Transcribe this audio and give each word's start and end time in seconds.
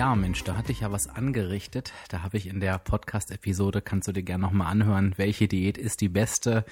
Ja, 0.00 0.16
Mensch, 0.16 0.44
da 0.44 0.56
hatte 0.56 0.72
ich 0.72 0.80
ja 0.80 0.90
was 0.90 1.08
angerichtet. 1.08 1.92
Da 2.08 2.22
habe 2.22 2.38
ich 2.38 2.46
in 2.46 2.58
der 2.58 2.78
Podcast-Episode, 2.78 3.82
kannst 3.82 4.08
du 4.08 4.12
dir 4.12 4.22
gerne 4.22 4.40
nochmal 4.40 4.68
anhören, 4.68 5.12
welche 5.18 5.46
Diät 5.46 5.76
ist 5.76 6.00
die 6.00 6.08
beste, 6.08 6.64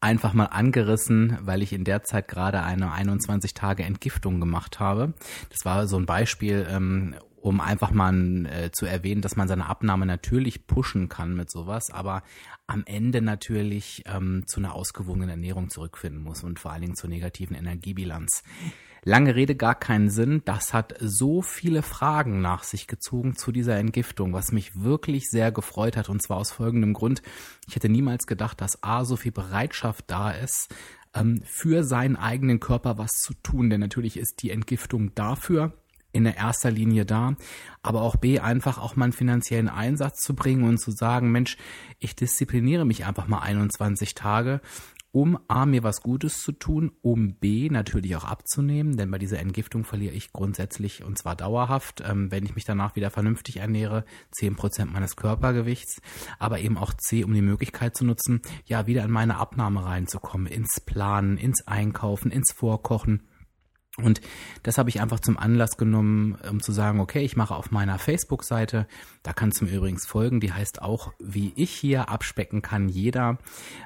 einfach 0.00 0.32
mal 0.32 0.44
angerissen, 0.44 1.38
weil 1.40 1.60
ich 1.60 1.72
in 1.72 1.82
der 1.82 2.04
Zeit 2.04 2.28
gerade 2.28 2.62
eine 2.62 2.92
21 2.92 3.54
Tage 3.54 3.82
Entgiftung 3.82 4.38
gemacht 4.38 4.78
habe. 4.78 5.12
Das 5.50 5.64
war 5.64 5.88
so 5.88 5.96
ein 5.96 6.06
Beispiel, 6.06 6.64
ähm, 6.70 7.16
um 7.34 7.60
einfach 7.60 7.90
mal 7.90 8.46
äh, 8.46 8.70
zu 8.70 8.86
erwähnen, 8.86 9.22
dass 9.22 9.34
man 9.34 9.48
seine 9.48 9.66
Abnahme 9.66 10.06
natürlich 10.06 10.68
pushen 10.68 11.08
kann 11.08 11.34
mit 11.34 11.50
sowas, 11.50 11.90
aber 11.90 12.22
am 12.68 12.84
Ende 12.86 13.22
natürlich 13.22 14.04
ähm, 14.06 14.44
zu 14.46 14.60
einer 14.60 14.76
ausgewogenen 14.76 15.30
Ernährung 15.30 15.68
zurückfinden 15.68 16.22
muss 16.22 16.44
und 16.44 16.60
vor 16.60 16.70
allen 16.70 16.82
Dingen 16.82 16.94
zur 16.94 17.10
negativen 17.10 17.56
Energiebilanz. 17.56 18.44
Lange 19.04 19.34
Rede, 19.34 19.56
gar 19.56 19.74
keinen 19.74 20.10
Sinn. 20.10 20.42
Das 20.44 20.72
hat 20.72 20.94
so 21.00 21.42
viele 21.42 21.82
Fragen 21.82 22.40
nach 22.40 22.62
sich 22.62 22.86
gezogen 22.86 23.34
zu 23.34 23.50
dieser 23.50 23.76
Entgiftung, 23.76 24.32
was 24.32 24.52
mich 24.52 24.80
wirklich 24.80 25.28
sehr 25.28 25.50
gefreut 25.50 25.96
hat. 25.96 26.08
Und 26.08 26.22
zwar 26.22 26.36
aus 26.36 26.52
folgendem 26.52 26.92
Grund. 26.92 27.20
Ich 27.66 27.74
hätte 27.74 27.88
niemals 27.88 28.26
gedacht, 28.26 28.60
dass 28.60 28.80
A, 28.84 29.04
so 29.04 29.16
viel 29.16 29.32
Bereitschaft 29.32 30.04
da 30.06 30.30
ist, 30.30 30.72
ähm, 31.14 31.42
für 31.44 31.82
seinen 31.82 32.14
eigenen 32.14 32.60
Körper 32.60 32.96
was 32.96 33.10
zu 33.10 33.34
tun. 33.42 33.70
Denn 33.70 33.80
natürlich 33.80 34.16
ist 34.16 34.40
die 34.40 34.50
Entgiftung 34.50 35.12
dafür 35.16 35.72
in 36.12 36.24
der 36.24 36.36
erster 36.36 36.70
Linie 36.70 37.06
da, 37.06 37.36
aber 37.82 38.02
auch 38.02 38.16
B, 38.16 38.38
einfach 38.38 38.78
auch 38.78 38.96
mal 38.96 39.06
einen 39.06 39.12
finanziellen 39.12 39.68
Einsatz 39.68 40.20
zu 40.20 40.34
bringen 40.34 40.64
und 40.64 40.78
zu 40.78 40.90
sagen, 40.90 41.32
Mensch, 41.32 41.56
ich 41.98 42.14
diszipliniere 42.14 42.84
mich 42.84 43.06
einfach 43.06 43.26
mal 43.26 43.40
21 43.40 44.14
Tage 44.14 44.60
um 45.12 45.38
A, 45.46 45.66
mir 45.66 45.82
was 45.82 46.00
Gutes 46.00 46.40
zu 46.40 46.52
tun, 46.52 46.90
um 47.02 47.34
B, 47.34 47.68
natürlich 47.70 48.16
auch 48.16 48.24
abzunehmen, 48.24 48.96
denn 48.96 49.10
bei 49.10 49.18
dieser 49.18 49.38
Entgiftung 49.38 49.84
verliere 49.84 50.14
ich 50.14 50.32
grundsätzlich 50.32 51.04
und 51.04 51.18
zwar 51.18 51.36
dauerhaft, 51.36 52.02
ähm, 52.04 52.30
wenn 52.30 52.44
ich 52.44 52.54
mich 52.54 52.64
danach 52.64 52.96
wieder 52.96 53.10
vernünftig 53.10 53.58
ernähre, 53.58 54.04
zehn 54.30 54.56
Prozent 54.56 54.92
meines 54.92 55.16
Körpergewichts, 55.16 56.00
aber 56.38 56.60
eben 56.60 56.78
auch 56.78 56.94
C, 56.94 57.24
um 57.24 57.34
die 57.34 57.42
Möglichkeit 57.42 57.94
zu 57.94 58.06
nutzen, 58.06 58.40
ja, 58.64 58.86
wieder 58.86 59.04
in 59.04 59.10
meine 59.10 59.36
Abnahme 59.36 59.84
reinzukommen, 59.84 60.46
ins 60.46 60.80
Planen, 60.80 61.36
ins 61.36 61.66
Einkaufen, 61.66 62.30
ins 62.30 62.52
Vorkochen 62.52 63.22
und 63.98 64.22
das 64.62 64.78
habe 64.78 64.88
ich 64.88 65.02
einfach 65.02 65.20
zum 65.20 65.36
Anlass 65.36 65.76
genommen, 65.76 66.38
um 66.48 66.62
zu 66.62 66.72
sagen, 66.72 66.98
okay, 66.98 67.20
ich 67.20 67.36
mache 67.36 67.54
auf 67.54 67.70
meiner 67.70 67.98
Facebook-Seite, 67.98 68.86
da 69.22 69.34
kannst 69.34 69.60
du 69.60 69.66
mir 69.66 69.72
übrigens 69.72 70.06
folgen, 70.06 70.40
die 70.40 70.50
heißt 70.50 70.80
auch, 70.80 71.12
wie 71.18 71.52
ich 71.56 71.72
hier 71.72 72.08
abspecken 72.08 72.62
kann, 72.62 72.88
jeder. 72.88 73.36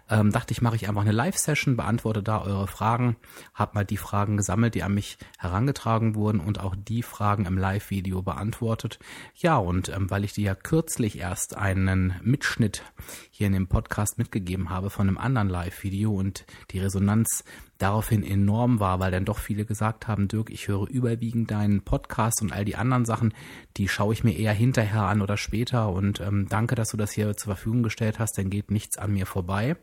Ähm, 0.09 0.31
dachte 0.31 0.53
ich, 0.53 0.62
mache 0.62 0.77
ich 0.77 0.89
einfach 0.89 1.01
eine 1.01 1.11
Live-Session, 1.11 1.77
beantworte 1.77 2.23
da 2.23 2.41
eure 2.41 2.69
Fragen, 2.69 3.17
habe 3.53 3.73
mal 3.75 3.84
die 3.84 3.97
Fragen 3.97 4.37
gesammelt, 4.37 4.77
die 4.77 4.84
an 4.84 4.95
mich 4.95 5.19
herangetragen 5.39 6.15
wurden 6.15 6.39
und 6.39 6.61
auch 6.61 6.77
die 6.77 7.03
Fragen 7.03 7.45
im 7.45 7.59
Live-Video 7.59 8.23
beantwortet. 8.23 9.01
Ja, 9.34 9.56
und 9.56 9.88
ähm, 9.88 10.09
weil 10.09 10.23
ich 10.23 10.34
dir 10.34 10.44
ja 10.44 10.55
kürzlich 10.55 11.19
erst 11.19 11.56
einen 11.56 12.15
Mitschnitt 12.23 12.84
hier 13.33 13.49
in 13.49 13.55
dem 13.55 13.67
Podcast 13.67 14.19
mitgegeben 14.19 14.71
habe 14.71 14.88
von 14.88 15.09
einem 15.09 15.19
anderen 15.19 15.49
Live-Video 15.49 16.15
und 16.15 16.47
die 16.71 16.78
Resonanz 16.78 17.43
daraufhin 17.78 18.22
enorm 18.22 18.81
war, 18.81 19.00
weil 19.00 19.10
dann 19.10 19.25
doch 19.25 19.38
viele 19.38 19.64
gesagt 19.64 20.09
haben, 20.09 20.28
Dirk, 20.28 20.50
ich 20.50 20.69
höre 20.69 20.88
überwiegend 20.88 21.50
deinen 21.50 21.82
Podcast 21.82 22.41
und 22.41 22.53
all 22.53 22.64
die 22.64 22.76
anderen 22.76 23.04
Sachen, 23.04 23.34
die 23.76 23.88
schaue 23.88 24.14
ich 24.14 24.25
mir 24.25 24.37
eher 24.37 24.53
hinterher 24.53 25.03
an 25.03 25.20
oder 25.20 25.37
später 25.37 25.91
und 25.91 26.20
ähm, 26.20 26.47
danke, 26.48 26.75
dass 26.75 26.91
du 26.91 26.97
das 26.97 27.12
hier 27.12 27.37
zur 27.37 27.54
Verfügung 27.54 27.82
gestellt 27.82 28.19
hast, 28.19 28.38
dann 28.38 28.50
geht 28.50 28.70
nichts 28.70 28.97
an 28.97 29.12
mir 29.12 29.26
vorbei. 29.26 29.76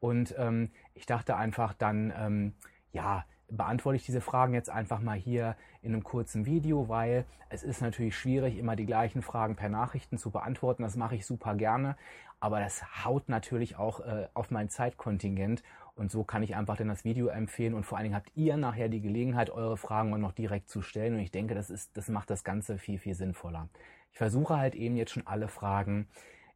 Und 0.00 0.34
ähm, 0.38 0.70
ich 0.94 1.06
dachte 1.06 1.36
einfach 1.36 1.72
dann, 1.72 2.12
ähm, 2.16 2.54
ja, 2.92 3.24
beantworte 3.50 3.96
ich 3.96 4.06
diese 4.06 4.20
Fragen 4.20 4.54
jetzt 4.54 4.70
einfach 4.70 5.00
mal 5.00 5.16
hier 5.16 5.56
in 5.82 5.92
einem 5.92 6.04
kurzen 6.04 6.46
Video, 6.46 6.88
weil 6.88 7.24
es 7.48 7.62
ist 7.62 7.80
natürlich 7.80 8.16
schwierig, 8.16 8.58
immer 8.58 8.76
die 8.76 8.86
gleichen 8.86 9.22
Fragen 9.22 9.56
per 9.56 9.68
Nachrichten 9.68 10.18
zu 10.18 10.30
beantworten. 10.30 10.82
Das 10.82 10.96
mache 10.96 11.16
ich 11.16 11.26
super 11.26 11.54
gerne, 11.54 11.96
aber 12.38 12.60
das 12.60 13.04
haut 13.04 13.28
natürlich 13.28 13.76
auch 13.76 14.00
äh, 14.00 14.28
auf 14.34 14.50
mein 14.50 14.68
Zeitkontingent 14.68 15.62
und 15.96 16.10
so 16.10 16.24
kann 16.24 16.42
ich 16.42 16.56
einfach 16.56 16.76
dann 16.76 16.88
das 16.88 17.04
Video 17.04 17.26
empfehlen 17.26 17.74
und 17.74 17.84
vor 17.84 17.98
allen 17.98 18.04
Dingen 18.04 18.16
habt 18.16 18.30
ihr 18.34 18.56
nachher 18.56 18.88
die 18.88 19.02
Gelegenheit, 19.02 19.50
eure 19.50 19.76
Fragen 19.76 20.18
noch 20.18 20.32
direkt 20.32 20.70
zu 20.70 20.80
stellen 20.80 21.14
und 21.14 21.20
ich 21.20 21.30
denke, 21.30 21.54
das 21.54 21.68
ist, 21.68 21.96
das 21.96 22.08
macht 22.08 22.30
das 22.30 22.44
Ganze 22.44 22.78
viel, 22.78 22.98
viel 22.98 23.14
sinnvoller. 23.14 23.68
Ich 24.12 24.18
versuche 24.18 24.56
halt 24.56 24.74
eben 24.74 24.96
jetzt 24.96 25.12
schon 25.12 25.26
alle 25.26 25.48
Fragen 25.48 26.08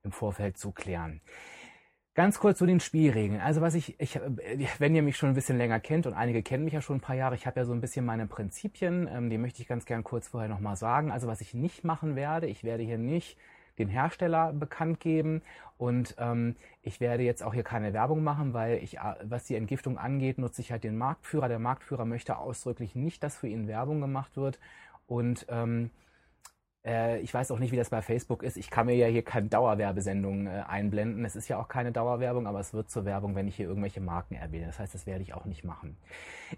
im 0.03 0.13
Vorfeld 0.13 0.57
zu 0.57 0.73
klären. 0.73 1.21
Ganz 2.15 2.39
kurz 2.39 2.59
zu 2.59 2.67
den 2.67 2.79
Spielregeln. 2.79 3.41
Also 3.41 3.61
was 3.61 3.75
ich, 3.75 3.99
ich, 3.99 4.21
wenn 4.79 4.95
ihr 4.95 5.03
mich 5.03 5.17
schon 5.17 5.31
ein 5.31 5.35
bisschen 5.35 5.59
länger 5.59 5.81
kennt 5.81 6.07
und 6.07 6.15
einige 6.15 6.45
kennen 6.45 6.63
mich 6.63 6.73
ja 6.73 6.81
schon 6.81 6.99
ein 6.99 7.01
paar 7.01 7.17
Jahre, 7.17 7.35
ich 7.35 7.45
habe 7.45 7.59
ja 7.59 7.67
so 7.67 7.73
ein 7.73 7.81
bisschen 7.81 8.05
meine 8.05 8.29
Prinzipien, 8.29 9.09
ähm, 9.13 9.31
die 9.31 9.39
möchte 9.39 9.61
ich 9.61 9.67
ganz 9.67 9.85
gern 9.85 10.05
kurz 10.05 10.29
vorher 10.29 10.49
nochmal 10.49 10.77
sagen. 10.77 11.11
Also 11.11 11.27
was 11.27 11.41
ich 11.41 11.55
nicht 11.55 11.83
machen 11.83 12.15
werde, 12.15 12.47
ich 12.47 12.63
werde 12.63 12.85
hier 12.85 12.99
nicht 12.99 13.37
den 13.79 13.89
Hersteller 13.89 14.53
bekannt 14.53 15.01
geben 15.01 15.43
und 15.77 16.15
ähm, 16.19 16.55
ich 16.83 17.01
werde 17.01 17.25
jetzt 17.25 17.43
auch 17.43 17.53
hier 17.53 17.65
keine 17.65 17.93
Werbung 17.93 18.23
machen, 18.23 18.55
weil 18.55 18.79
ich, 18.81 18.99
äh, 18.99 19.15
was 19.25 19.43
die 19.45 19.57
Entgiftung 19.57 19.99
angeht, 19.99 20.39
nutze 20.39 20.61
ich 20.61 20.71
halt 20.71 20.85
den 20.85 20.97
Marktführer. 20.97 21.49
Der 21.49 21.59
Marktführer 21.59 22.05
möchte 22.05 22.39
ausdrücklich 22.39 22.95
nicht, 22.95 23.25
dass 23.25 23.37
für 23.39 23.49
ihn 23.49 23.67
Werbung 23.67 24.01
gemacht 24.01 24.37
wird 24.37 24.61
und 25.09 25.47
ähm, 25.49 25.91
äh, 26.85 27.21
ich 27.21 27.33
weiß 27.33 27.51
auch 27.51 27.59
nicht, 27.59 27.73
wie 27.73 27.77
das 27.77 27.91
bei 27.91 28.03
Facebook 28.03 28.43
ist. 28.43 28.57
Ich 28.57 28.71
kann 28.71 28.87
mir 28.87 28.95
ja 28.95 29.07
hier 29.07 29.23
keine 29.23 29.49
Dauerwerbesendung 29.49 30.47
äh, 30.47 30.65
einblenden. 30.67 31.25
Es 31.25 31.37
ist 31.37 31.49
ja 31.49 31.59
auch 31.59 31.69
keine 31.69 31.93
Dauerwerbung, 31.93 32.47
aber 32.47 32.61
es 32.61 32.75
wird 32.75 32.91
zur 32.91 33.05
Werbung, 33.05 33.35
wenn 33.35 33.49
ich 33.49 33.57
hier 33.57 33.67
irgendwelche 33.67 34.01
Marken 34.01 34.35
erwähne. 34.35 34.67
Das 34.67 34.79
heißt, 34.79 34.95
das 34.95 35.07
werde 35.07 35.23
ich 35.23 35.35
auch 35.35 35.47
nicht 35.47 35.65
machen. 35.65 35.97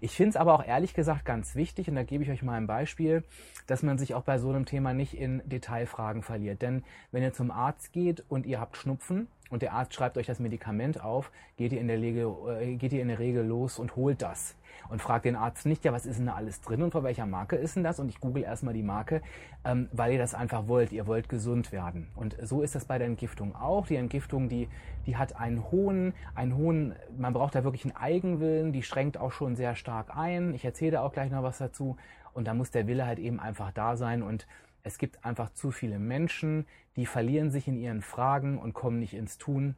Ich 0.01 0.11
finde 0.11 0.31
es 0.31 0.35
aber 0.35 0.53
auch 0.53 0.65
ehrlich 0.65 0.93
gesagt 0.93 1.25
ganz 1.25 1.55
wichtig, 1.55 1.89
und 1.89 1.95
da 1.95 2.03
gebe 2.03 2.23
ich 2.23 2.29
euch 2.29 2.43
mal 2.43 2.55
ein 2.55 2.67
Beispiel, 2.67 3.23
dass 3.67 3.83
man 3.83 3.97
sich 3.97 4.15
auch 4.15 4.23
bei 4.23 4.37
so 4.37 4.49
einem 4.49 4.65
Thema 4.65 4.93
nicht 4.93 5.13
in 5.13 5.41
Detailfragen 5.45 6.21
verliert. 6.23 6.61
Denn 6.61 6.83
wenn 7.11 7.23
ihr 7.23 7.33
zum 7.33 7.51
Arzt 7.51 7.93
geht 7.93 8.23
und 8.29 8.45
ihr 8.45 8.59
habt 8.59 8.77
Schnupfen, 8.77 9.27
und 9.49 9.61
der 9.61 9.73
Arzt 9.73 9.93
schreibt 9.93 10.17
euch 10.17 10.27
das 10.27 10.39
Medikament 10.39 11.03
auf, 11.03 11.31
geht 11.57 11.73
ihr 11.73 11.79
in 11.79 11.87
der 11.87 11.99
Regel, 11.99 12.33
äh, 12.59 12.75
geht 12.75 12.93
ihr 12.93 13.01
in 13.01 13.07
der 13.07 13.19
Regel 13.19 13.45
los 13.45 13.79
und 13.79 13.95
holt 13.95 14.21
das 14.21 14.55
und 14.89 15.01
fragt 15.01 15.25
den 15.25 15.35
Arzt 15.35 15.65
nicht, 15.65 15.83
ja, 15.83 15.93
was 15.93 16.05
ist 16.05 16.17
denn 16.17 16.27
da 16.27 16.35
alles 16.35 16.61
drin 16.61 16.81
und 16.81 16.91
von 16.91 17.03
welcher 17.03 17.25
Marke 17.25 17.55
ist 17.55 17.75
denn 17.75 17.83
das? 17.83 17.99
Und 17.99 18.09
ich 18.09 18.19
google 18.19 18.43
erstmal 18.43 18.73
die 18.73 18.83
Marke, 18.83 19.21
ähm, 19.65 19.89
weil 19.91 20.13
ihr 20.13 20.19
das 20.19 20.33
einfach 20.33 20.67
wollt. 20.67 20.91
Ihr 20.91 21.07
wollt 21.07 21.29
gesund 21.29 21.71
werden. 21.71 22.07
Und 22.15 22.37
so 22.41 22.61
ist 22.61 22.75
das 22.75 22.85
bei 22.85 22.97
der 22.97 23.07
Entgiftung 23.07 23.55
auch. 23.55 23.87
Die 23.87 23.95
Entgiftung, 23.95 24.49
die, 24.49 24.67
die 25.05 25.17
hat 25.17 25.35
einen 25.35 25.69
hohen, 25.71 26.13
einen 26.35 26.55
hohen, 26.55 26.95
man 27.17 27.33
braucht 27.33 27.55
da 27.55 27.63
wirklich 27.63 27.85
einen 27.85 27.95
Eigenwillen, 27.95 28.71
die 28.71 28.83
schränkt 28.83 29.17
auch 29.17 29.31
schon 29.31 29.55
sehr 29.55 29.75
stark 29.75 30.15
ein. 30.15 30.53
Ich 30.53 30.63
erzähle 30.63 31.01
auch 31.01 31.11
gleich 31.11 31.31
noch 31.31 31.43
was 31.43 31.57
dazu. 31.57 31.97
Und 32.33 32.47
da 32.47 32.53
muss 32.53 32.71
der 32.71 32.87
Wille 32.87 33.05
halt 33.05 33.19
eben 33.19 33.39
einfach 33.39 33.71
da 33.71 33.97
sein. 33.97 34.21
Und 34.21 34.47
es 34.87 34.97
gibt 34.97 35.25
einfach 35.25 35.49
zu 35.51 35.71
viele 35.71 35.99
Menschen, 35.99 36.65
die 36.95 37.05
verlieren 37.05 37.51
sich 37.51 37.67
in 37.67 37.77
ihren 37.77 38.01
Fragen 38.01 38.57
und 38.57 38.73
kommen 38.73 38.99
nicht 38.99 39.13
ins 39.13 39.37
Tun. 39.37 39.75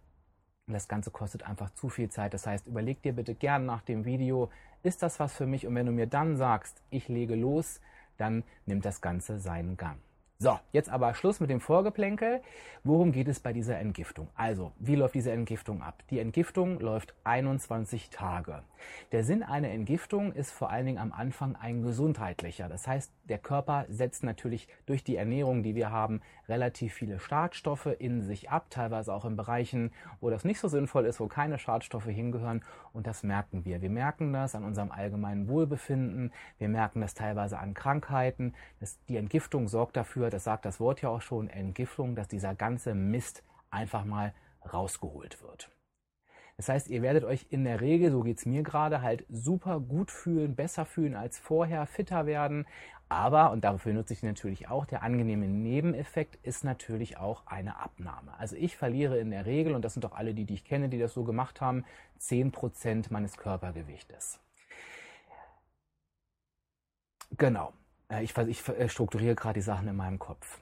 Das 0.68 0.88
Ganze 0.88 1.10
kostet 1.10 1.44
einfach 1.44 1.72
zu 1.72 1.90
viel 1.90 2.10
Zeit. 2.10 2.36
Das 2.36 2.46
heißt, 2.46 2.68
überleg 2.68 3.02
dir 3.02 3.14
bitte 3.14 3.34
gern 3.34 3.66
nach 3.66 3.82
dem 3.82 4.06
Video, 4.06 4.52
ist 4.84 5.02
das 5.02 5.20
was 5.20 5.34
für 5.34 5.48
mich? 5.48 5.66
Und 5.66 5.74
wenn 5.74 5.88
du 5.88 5.92
mir 5.92 6.06
dann 6.06 6.38
sagst, 6.38 6.84
ich 6.92 7.08
lege 7.08 7.36
los, 7.36 7.82
dann 8.18 8.44
nimmt 8.68 8.86
das 8.86 9.02
Ganze 9.02 9.40
seinen 9.40 9.78
Gang. 9.78 9.98
So, 10.42 10.58
jetzt 10.72 10.90
aber 10.90 11.14
Schluss 11.16 11.42
mit 11.42 11.50
dem 11.50 11.60
Vorgeplänkel. 11.60 12.40
Worum 12.86 13.12
geht 13.12 13.28
es 13.28 13.42
bei 13.42 13.52
dieser 13.52 13.78
Entgiftung? 13.78 14.30
Also, 14.36 14.72
wie 14.80 14.96
läuft 14.96 15.16
diese 15.16 15.34
Entgiftung 15.34 15.82
ab? 15.82 16.02
Die 16.12 16.20
Entgiftung 16.20 16.80
läuft 16.80 17.14
21 17.26 18.10
Tage. 18.10 18.64
Der 19.12 19.26
Sinn 19.26 19.44
einer 19.44 19.68
Entgiftung 19.68 20.32
ist 20.32 20.52
vor 20.52 20.70
allen 20.70 20.86
Dingen 20.86 20.98
am 20.98 21.12
Anfang 21.12 21.58
ein 21.58 21.82
gesundheitlicher. 21.82 22.70
Das 22.70 22.88
heißt, 22.88 23.12
der 23.26 23.38
Körper 23.38 23.86
setzt 23.90 24.24
natürlich 24.24 24.70
durch 24.86 25.04
die 25.04 25.18
Ernährung, 25.18 25.62
die 25.62 25.76
wir 25.76 25.92
haben, 25.92 26.22
relativ 26.48 26.94
viele 26.94 27.20
Schadstoffe 27.20 27.90
in 28.00 28.22
sich 28.22 28.50
ab, 28.50 28.68
teilweise 28.70 29.14
auch 29.14 29.26
in 29.26 29.36
Bereichen, 29.36 29.92
wo 30.22 30.30
das 30.30 30.46
nicht 30.46 30.62
so 30.62 30.70
sinnvoll 30.70 31.06
ist, 31.06 31.20
wo 31.20 31.28
keine 31.28 31.60
Schadstoffe 31.60 32.06
hingehören. 32.06 32.64
Und 32.94 33.08
das 33.08 33.24
merken 33.24 33.66
wir. 33.66 33.82
Wir 33.82 33.90
merken 33.90 34.32
das 34.32 34.56
an 34.56 34.64
unserem 34.64 34.92
allgemeinen 34.92 35.50
Wohlbefinden. 35.50 36.32
Wir 36.58 36.70
merken 36.70 37.02
das 37.02 37.14
teilweise 37.14 37.60
an 37.60 37.74
Krankheiten. 37.74 38.54
Das, 38.80 38.98
die 39.10 39.18
Entgiftung 39.18 39.68
sorgt 39.68 39.98
dafür, 39.98 40.29
das 40.30 40.44
sagt 40.44 40.66
das 40.66 40.80
Wort 40.80 41.02
ja 41.02 41.10
auch 41.10 41.22
schon, 41.22 41.50
Entgiftung, 41.50 42.16
dass 42.16 42.28
dieser 42.28 42.56
ganze 42.56 42.94
Mist 42.94 43.44
einfach 43.70 44.06
mal 44.06 44.34
rausgeholt 44.72 45.42
wird. 45.42 45.70
Das 46.58 46.68
heißt, 46.68 46.90
ihr 46.90 47.02
werdet 47.02 47.24
euch 47.24 47.48
in 47.52 47.64
der 47.64 47.80
Regel, 47.80 48.12
so 48.12 48.22
geht 48.22 48.40
es 48.40 48.46
mir 48.46 48.64
gerade, 48.64 49.02
halt 49.02 49.26
super 49.30 49.80
gut 49.80 50.12
fühlen, 50.12 50.58
besser 50.58 50.84
fühlen 50.86 51.16
als 51.16 51.40
vorher, 51.40 51.86
fitter 51.86 52.26
werden. 52.26 52.66
Aber, 53.08 53.52
und 53.52 53.64
dafür 53.64 53.94
nutze 53.94 54.14
ich 54.14 54.24
natürlich 54.24 54.68
auch, 54.68 54.86
der 54.86 55.02
angenehme 55.02 55.48
Nebeneffekt 55.48 56.36
ist 56.46 56.66
natürlich 56.66 57.18
auch 57.18 57.48
eine 57.48 57.78
Abnahme. 57.78 58.38
Also 58.38 58.58
ich 58.58 58.76
verliere 58.76 59.18
in 59.20 59.32
der 59.32 59.46
Regel, 59.46 59.74
und 59.74 59.86
das 59.86 59.94
sind 59.94 60.04
doch 60.04 60.12
alle 60.12 60.34
die, 60.34 60.44
die 60.44 60.56
ich 60.56 60.66
kenne, 60.66 60.90
die 60.90 61.00
das 61.00 61.14
so 61.14 61.24
gemacht 61.24 61.62
haben, 61.62 61.86
10% 62.20 63.08
meines 63.10 63.38
Körpergewichtes. 63.38 64.42
Genau. 67.38 67.74
Äh, 68.10 68.24
ich, 68.24 68.38
ich 68.38 68.68
äh, 68.68 68.90
strukturiere 68.90 69.36
gerade 69.36 69.56
die 69.56 69.64
Sachen 69.64 69.88
in 69.88 69.96
meinem 69.96 70.20
Kopf. 70.20 70.60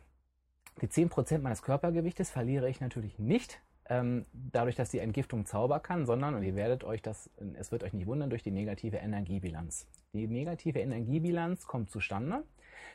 Die 0.81 0.87
10% 0.87 1.39
meines 1.39 1.63
Körpergewichtes 1.63 2.29
verliere 2.29 2.69
ich 2.69 2.81
natürlich 2.81 3.17
nicht 3.17 3.59
ähm, 3.89 4.25
dadurch, 4.33 4.75
dass 4.75 4.89
die 4.89 4.99
Entgiftung 4.99 5.45
Zauber 5.45 5.79
kann, 5.79 6.05
sondern, 6.05 6.35
und 6.35 6.43
ihr 6.43 6.55
werdet 6.55 6.83
euch 6.83 7.01
das, 7.01 7.29
es 7.57 7.71
wird 7.71 7.83
euch 7.83 7.93
nicht 7.93 8.05
wundern, 8.05 8.29
durch 8.29 8.43
die 8.43 8.51
negative 8.51 8.97
Energiebilanz. 8.97 9.87
Die 10.13 10.27
negative 10.27 10.79
Energiebilanz 10.79 11.65
kommt 11.65 11.89
zustande, 11.89 12.43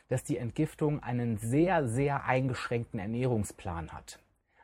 dass 0.07 0.23
die 0.23 0.37
Entgiftung 0.37 1.01
einen 1.01 1.37
sehr, 1.37 1.87
sehr 1.87 2.25
eingeschränkten 2.25 2.99
Ernährungsplan 2.99 3.91
hat. 3.91 4.19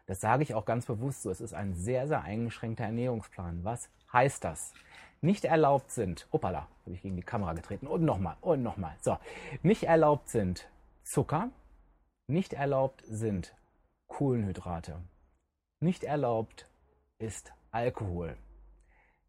Das 0.05 0.21
sage 0.21 0.43
ich 0.43 0.53
auch 0.53 0.65
ganz 0.65 0.85
bewusst 0.85 1.21
so. 1.23 1.29
Es 1.29 1.41
ist 1.41 1.53
ein 1.53 1.73
sehr, 1.75 2.07
sehr 2.07 2.23
eingeschränkter 2.23 2.83
Ernährungsplan. 2.83 3.63
Was 3.63 3.89
heißt 4.11 4.43
das? 4.43 4.73
Nicht 5.21 5.45
erlaubt 5.45 5.91
sind, 5.91 6.27
opala, 6.31 6.67
habe 6.85 6.93
ich 6.93 7.01
gegen 7.01 7.15
die 7.15 7.23
Kamera 7.23 7.53
getreten 7.53 7.87
und 7.87 8.03
nochmal 8.03 8.37
und 8.41 8.63
nochmal. 8.63 8.95
So, 9.01 9.17
nicht 9.63 9.83
erlaubt 9.83 10.29
sind 10.29 10.69
Zucker, 11.03 11.49
nicht 12.27 12.53
erlaubt 12.53 13.03
sind 13.05 13.55
Kohlenhydrate, 14.07 15.01
nicht 15.79 16.03
erlaubt 16.03 16.67
ist 17.17 17.53
Alkohol, 17.71 18.37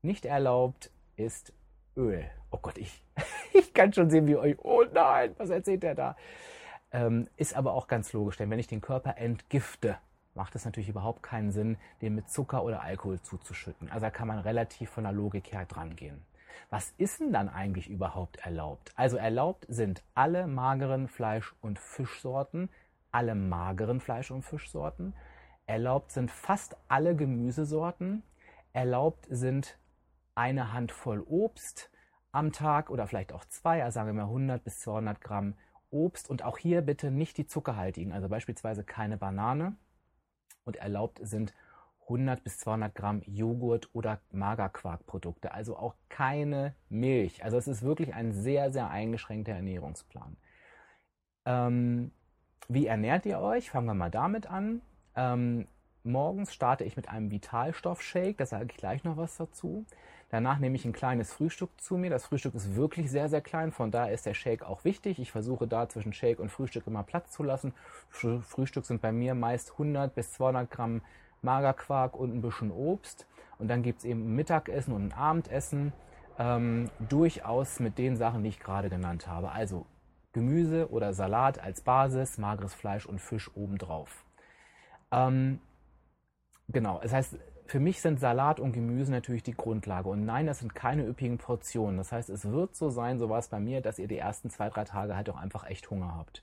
nicht 0.03 0.25
erlaubt 0.25 0.91
ist 1.17 1.53
Öl. 1.97 2.31
Oh 2.51 2.59
Gott, 2.59 2.79
ich, 2.79 3.05
ich 3.53 3.75
kann 3.75 3.93
schon 3.93 4.11
sehen, 4.11 4.27
wie 4.27 4.37
euch, 4.37 4.59
oh 4.59 4.85
nein, 4.93 5.35
was 5.39 5.51
erzählt 5.51 5.83
der 5.83 5.95
da? 5.95 6.17
Ähm, 6.93 7.29
ist 7.37 7.55
aber 7.55 7.75
auch 7.75 7.87
ganz 7.87 8.13
logisch, 8.13 8.37
denn 8.37 8.51
wenn 8.51 8.59
ich 8.59 8.67
den 8.67 8.81
Körper 8.81 9.17
entgifte, 9.17 9.99
macht 10.41 10.55
es 10.55 10.65
natürlich 10.65 10.89
überhaupt 10.89 11.23
keinen 11.23 11.53
Sinn, 11.53 11.77
den 12.01 12.15
mit 12.15 12.31
Zucker 12.31 12.65
oder 12.65 12.81
Alkohol 12.81 13.21
zuzuschütten. 13.21 13.91
Also 13.91 14.07
da 14.07 14.11
kann 14.11 14.27
man 14.27 14.39
relativ 14.39 14.89
von 14.89 15.05
der 15.05 15.13
Logik 15.13 15.53
her 15.53 15.67
dran 15.67 15.97
gehen. 15.97 16.25
Was 16.71 16.95
ist 16.97 17.21
denn 17.21 17.31
dann 17.31 17.51
eigentlich 17.51 17.91
überhaupt 17.91 18.39
erlaubt? 18.39 18.91
Also 18.97 19.19
erlaubt 19.19 19.67
sind 19.69 20.03
alle 20.15 20.47
mageren 20.47 21.09
Fleisch- 21.09 21.55
und 21.61 21.79
Fischsorten, 21.79 22.71
alle 23.13 23.35
mageren 23.35 24.01
Fleisch- 24.01 24.31
und 24.31 24.41
Fischsorten. 24.41 25.13
Erlaubt 25.67 26.11
sind 26.11 26.31
fast 26.31 26.75
alle 26.89 27.15
Gemüsesorten. 27.15 28.23
Erlaubt 28.73 29.27
sind 29.29 29.79
eine 30.35 30.73
Handvoll 30.73 31.21
Obst 31.21 31.91
am 32.33 32.51
Tag 32.51 32.89
oder 32.89 33.07
vielleicht 33.07 33.35
auch 33.35 33.45
zwei, 33.45 33.85
also 33.85 33.97
sagen 33.97 34.09
wir 34.09 34.15
mal 34.15 34.31
100 34.31 34.65
bis 34.65 34.81
200 34.81 35.21
Gramm 35.21 35.53
Obst 35.91 36.31
und 36.31 36.45
auch 36.45 36.57
hier 36.57 36.81
bitte 36.81 37.11
nicht 37.11 37.37
die 37.37 37.47
zuckerhaltigen, 37.47 38.13
also 38.13 38.31
beispielsweise 38.31 38.85
keine 38.85 39.19
Banane, 39.19 39.77
und 40.71 40.77
erlaubt 40.77 41.19
sind 41.23 41.53
100 42.03 42.45
bis 42.45 42.59
200 42.59 42.95
Gramm 42.95 43.23
Joghurt 43.27 43.89
oder 43.93 44.21
Magerquarkprodukte, 44.31 45.53
also 45.53 45.77
auch 45.77 45.95
keine 46.09 46.75
Milch. 46.89 47.43
Also 47.45 47.57
es 47.57 47.67
ist 47.67 47.83
wirklich 47.83 48.15
ein 48.15 48.33
sehr, 48.33 48.73
sehr 48.73 48.89
eingeschränkter 48.89 49.53
Ernährungsplan. 49.53 50.37
Ähm, 51.45 52.13
wie 52.69 52.87
ernährt 52.87 53.27
ihr 53.27 53.41
euch? 53.41 53.71
Fangen 53.71 53.87
wir 53.87 53.95
mal 53.95 54.11
damit 54.11 54.47
an. 54.49 54.81
Ähm, 55.17 55.67
morgens 56.05 56.53
starte 56.53 56.85
ich 56.85 56.97
mit 56.97 57.09
einem 57.09 57.31
Vitalstoff-Shake, 57.31 58.39
da 58.39 58.47
sage 58.47 58.67
ich 58.71 58.77
gleich 58.77 59.05
noch 59.05 59.17
was 59.17 59.37
dazu. 59.37 59.85
Danach 60.31 60.59
nehme 60.59 60.77
ich 60.77 60.85
ein 60.85 60.93
kleines 60.93 61.33
Frühstück 61.33 61.71
zu 61.81 61.97
mir. 61.97 62.09
Das 62.09 62.27
Frühstück 62.27 62.55
ist 62.55 62.77
wirklich 62.77 63.11
sehr, 63.11 63.29
sehr 63.29 63.41
klein, 63.41 63.73
von 63.73 63.91
daher 63.91 64.13
ist 64.13 64.27
der 64.27 64.35
Shake 64.35 64.63
auch 64.63 64.85
wichtig. 64.85 65.19
Ich 65.19 65.33
versuche 65.33 65.67
da 65.67 65.89
zwischen 65.89 66.13
Shake 66.13 66.39
und 66.39 66.51
Frühstück 66.51 66.87
immer 66.87 67.03
Platz 67.03 67.33
zu 67.33 67.43
lassen. 67.43 67.75
Frühstück 68.09 68.85
sind 68.85 69.03
bei 69.03 69.11
mir 69.11 69.35
meist 69.35 69.73
100 69.73 70.15
bis 70.15 70.33
200 70.33 70.71
Gramm 70.71 71.03
Magerquark 71.43 72.15
und 72.15 72.35
ein 72.35 72.43
bisschen 72.43 72.71
Obst. 72.71 73.27
Und 73.59 73.69
dann 73.69 73.83
gibt 73.83 74.01
es 74.01 74.05
eben 74.05 74.21
ein 74.21 74.37
Mittagessen 74.37 74.95
und 74.95 75.09
ein 75.09 75.13
Abendessen. 75.13 75.93
Ähm, 76.39 76.91
durchaus 77.01 77.81
mit 77.81 77.99
den 77.99 78.17
Sachen, 78.17 78.43
die 78.43 78.51
ich 78.51 78.61
gerade 78.61 78.89
genannt 78.89 79.27
habe. 79.27 79.51
Also 79.51 79.85
Gemüse 80.33 80.91
oder 80.91 81.13
Salat 81.13 81.59
als 81.59 81.81
Basis, 81.81 82.39
mageres 82.39 82.73
Fleisch 82.73 83.05
und 83.05 83.21
Fisch 83.21 83.51
obendrauf. 83.57 84.25
Ähm, 85.11 85.61
genau, 86.73 87.01
das 87.03 87.13
heißt, 87.13 87.37
für 87.67 87.79
mich 87.79 88.01
sind 88.01 88.19
Salat 88.19 88.59
und 88.59 88.73
Gemüse 88.73 89.13
natürlich 89.13 89.45
die 89.45 89.55
Grundlage. 89.55 90.09
Und 90.09 90.25
nein, 90.25 90.47
das 90.47 90.59
sind 90.59 90.75
keine 90.75 91.07
üppigen 91.07 91.39
Portionen. 91.39 91.99
Das 91.99 92.11
heißt, 92.11 92.29
es 92.29 92.51
wird 92.51 92.75
so 92.75 92.91
sein, 92.91 93.21
so 93.21 93.29
war 93.29 93.39
es 93.39 93.47
bei 93.47 93.61
mir, 93.61 93.81
dass 93.81 94.01
ihr 94.01 94.09
die 94.09 94.19
ersten 94.19 94.51
zwei, 94.51 94.69
drei 94.69 94.83
Tage 94.83 95.15
halt 95.15 95.31
auch 95.31 95.37
einfach 95.37 95.69
echt 95.71 95.89
Hunger 95.89 96.17
habt. 96.17 96.43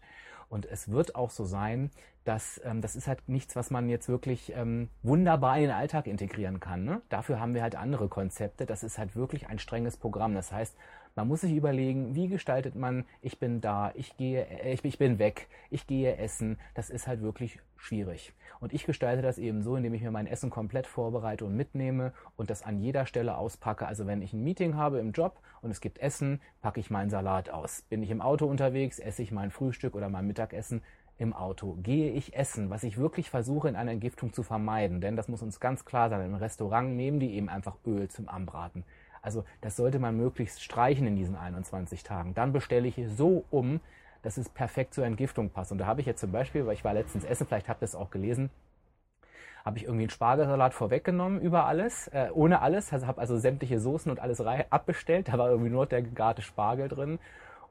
Und 0.49 0.65
es 0.65 0.89
wird 0.89 1.15
auch 1.15 1.29
so 1.29 1.43
sein, 1.43 1.91
dass 2.23 2.61
ähm, 2.63 2.81
das 2.81 2.95
ist 2.95 3.07
halt 3.07 3.27
nichts, 3.27 3.57
was 3.57 3.71
man 3.71 3.89
jetzt 3.89 4.07
wirklich 4.07 4.53
ähm, 4.55 4.89
wunderbar 5.03 5.57
in 5.57 5.63
den 5.63 5.71
Alltag 5.71 6.07
integrieren 6.07 6.61
kann. 6.61 6.85
Ne? 6.85 7.01
Dafür 7.09 7.41
haben 7.41 7.53
wir 7.53 7.61
halt 7.61 7.75
andere 7.75 8.07
Konzepte. 8.07 8.65
Das 8.65 8.83
ist 8.83 8.97
halt 8.97 9.15
wirklich 9.17 9.47
ein 9.47 9.59
strenges 9.59 9.97
Programm. 9.97 10.33
Das 10.33 10.53
heißt, 10.53 10.77
man 11.17 11.27
muss 11.27 11.41
sich 11.41 11.55
überlegen, 11.55 12.13
wie 12.13 12.27
gestaltet 12.27 12.75
man, 12.75 13.03
ich 13.23 13.39
bin 13.39 13.59
da, 13.59 13.91
ich 13.95 14.15
gehe, 14.17 14.45
äh, 14.45 14.71
ich, 14.71 14.85
ich 14.85 14.99
bin 14.99 15.17
weg, 15.17 15.47
ich 15.71 15.87
gehe 15.87 16.15
essen. 16.15 16.59
Das 16.75 16.91
ist 16.91 17.07
halt 17.07 17.21
wirklich 17.21 17.59
schwierig. 17.75 18.33
Und 18.59 18.71
ich 18.71 18.85
gestalte 18.85 19.23
das 19.23 19.39
eben 19.39 19.63
so, 19.63 19.75
indem 19.75 19.95
ich 19.95 20.03
mir 20.03 20.11
mein 20.11 20.27
Essen 20.27 20.51
komplett 20.51 20.85
vorbereite 20.85 21.43
und 21.43 21.57
mitnehme 21.57 22.13
und 22.35 22.51
das 22.51 22.61
an 22.61 22.79
jeder 22.79 23.07
Stelle 23.07 23.35
auspacke. 23.35 23.87
Also 23.87 24.05
wenn 24.05 24.21
ich 24.21 24.31
ein 24.33 24.43
Meeting 24.43 24.75
habe 24.75 24.99
im 24.99 25.11
Job 25.11 25.39
und 25.63 25.71
es 25.71 25.81
gibt 25.81 25.97
Essen, 25.97 26.39
packe 26.61 26.79
ich 26.79 26.91
meinen 26.91 27.09
Salat 27.09 27.49
aus. 27.49 27.81
Bin 27.89 28.03
ich 28.03 28.11
im 28.11 28.21
Auto 28.21 28.45
unterwegs, 28.45 28.99
esse 28.99 29.23
ich 29.23 29.31
mein 29.31 29.49
Frühstück 29.49 29.95
oder 29.95 30.09
mein 30.09 30.27
Mittagessen 30.27 30.83
im 31.17 31.33
Auto. 31.33 31.79
Gehe 31.81 32.11
ich 32.11 32.35
essen, 32.35 32.69
was 32.69 32.83
ich 32.83 32.99
wirklich 32.99 33.31
versuche 33.31 33.67
in 33.67 33.75
einer 33.75 33.91
Entgiftung 33.91 34.33
zu 34.33 34.43
vermeiden, 34.43 35.01
denn 35.01 35.15
das 35.15 35.27
muss 35.27 35.41
uns 35.41 35.59
ganz 35.59 35.83
klar 35.83 36.09
sein. 36.09 36.23
Im 36.23 36.35
Restaurant 36.35 36.95
nehmen 36.95 37.19
die 37.19 37.33
eben 37.33 37.49
einfach 37.49 37.75
Öl 37.87 38.07
zum 38.07 38.29
Anbraten. 38.29 38.83
Also 39.27 39.43
das 39.59 39.75
sollte 39.75 39.99
man 39.99 40.15
möglichst 40.15 40.63
streichen 40.63 41.05
in 41.05 41.17
diesen 41.17 41.35
21 41.35 42.01
Tagen. 42.03 42.33
Dann 42.33 42.53
bestelle 42.53 42.87
ich 42.87 42.95
so 43.09 43.43
um, 43.51 43.81
dass 44.21 44.37
es 44.37 44.47
perfekt 44.47 44.93
zur 44.93 45.05
Entgiftung 45.05 45.49
passt. 45.49 45.73
Und 45.73 45.79
da 45.79 45.85
habe 45.85 45.99
ich 45.99 46.07
jetzt 46.07 46.21
zum 46.21 46.31
Beispiel, 46.31 46.65
weil 46.65 46.75
ich 46.75 46.85
war 46.85 46.93
letztens 46.93 47.25
essen, 47.25 47.45
vielleicht 47.45 47.67
habt 47.67 47.81
ihr 47.81 47.87
es 47.87 47.93
auch 47.93 48.09
gelesen, 48.09 48.49
habe 49.65 49.79
ich 49.79 49.83
irgendwie 49.83 50.03
einen 50.03 50.11
Spargelsalat 50.11 50.73
vorweggenommen 50.73 51.41
über 51.41 51.65
alles, 51.65 52.07
äh, 52.13 52.29
ohne 52.33 52.61
alles. 52.61 52.93
Also 52.93 53.05
habe 53.05 53.19
also 53.19 53.37
sämtliche 53.37 53.81
Soßen 53.81 54.09
und 54.09 54.21
alles 54.21 54.39
abbestellt. 54.39 55.27
Da 55.27 55.37
war 55.37 55.49
irgendwie 55.49 55.71
nur 55.71 55.85
der 55.87 56.03
gegarte 56.03 56.41
Spargel 56.41 56.87
drin. 56.87 57.19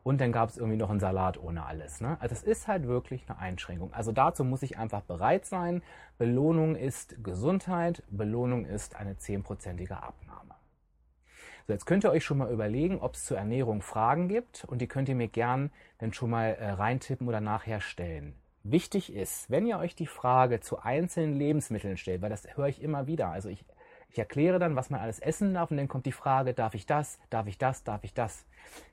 Und 0.03 0.21
dann 0.21 0.33
gab 0.33 0.51
es 0.51 0.59
irgendwie 0.59 0.77
noch 0.77 0.91
einen 0.91 1.01
Salat 1.01 1.43
ohne 1.43 1.65
alles. 1.65 2.03
Ne? 2.03 2.19
Also 2.21 2.35
es 2.35 2.43
ist 2.43 2.69
halt 2.69 2.87
wirklich 2.87 3.25
eine 3.29 3.39
Einschränkung. 3.39 3.95
Also 3.95 4.13
dazu 4.13 4.45
muss 4.45 4.63
ich 4.63 4.77
einfach 4.77 5.01
bereit 5.01 5.47
sein. 5.47 5.83
Belohnung 6.19 6.77
ist 6.77 7.25
Gesundheit. 7.25 8.03
Belohnung 8.11 8.67
ist 8.67 8.95
eine 8.95 9.17
zehnprozentige 9.17 9.97
Abnahme. 9.97 10.56
So, 11.67 11.73
jetzt 11.73 11.87
könnt 11.87 12.05
ihr 12.05 12.13
euch 12.13 12.25
schon 12.25 12.39
mal 12.39 12.53
überlegen, 12.53 13.01
ob 13.01 13.15
es 13.15 13.25
zur 13.25 13.39
Ernährung 13.39 13.83
Fragen 13.83 14.29
gibt 14.29 14.65
und 14.69 14.81
die 14.81 14.87
könnt 14.87 15.09
ihr 15.09 15.17
mir 15.17 15.27
gern 15.27 15.71
dann 15.99 16.13
schon 16.13 16.31
mal 16.31 16.51
äh, 16.51 16.71
reintippen 16.71 17.27
oder 17.27 17.41
nachher 17.41 17.81
stellen. 17.81 18.35
Wichtig 18.63 19.13
ist, 19.13 19.51
wenn 19.51 19.67
ihr 19.67 19.79
euch 19.79 19.97
die 19.97 20.07
Frage 20.07 20.61
zu 20.61 20.79
einzelnen 20.79 21.35
Lebensmitteln 21.35 21.97
stellt, 21.97 22.23
weil 22.23 22.31
das 22.31 22.47
höre 22.57 22.69
ich 22.69 22.81
immer 22.81 23.09
wieder, 23.09 23.31
also 23.31 23.49
ich, 23.49 23.65
ich 24.11 24.19
erkläre 24.19 24.61
dann, 24.61 24.77
was 24.77 24.91
man 24.91 25.01
alles 25.01 25.19
essen 25.19 25.55
darf 25.55 25.73
und 25.73 25.77
dann 25.77 25.89
kommt 25.89 26.07
die 26.07 26.13
Frage, 26.13 26.55
darf 26.55 26.75
ich 26.75 26.87
das, 26.87 27.19
darf 27.31 27.49
ich 27.49 27.59
das, 27.59 27.83
darf 27.83 28.05
ich 28.05 28.15
das. 28.15 28.45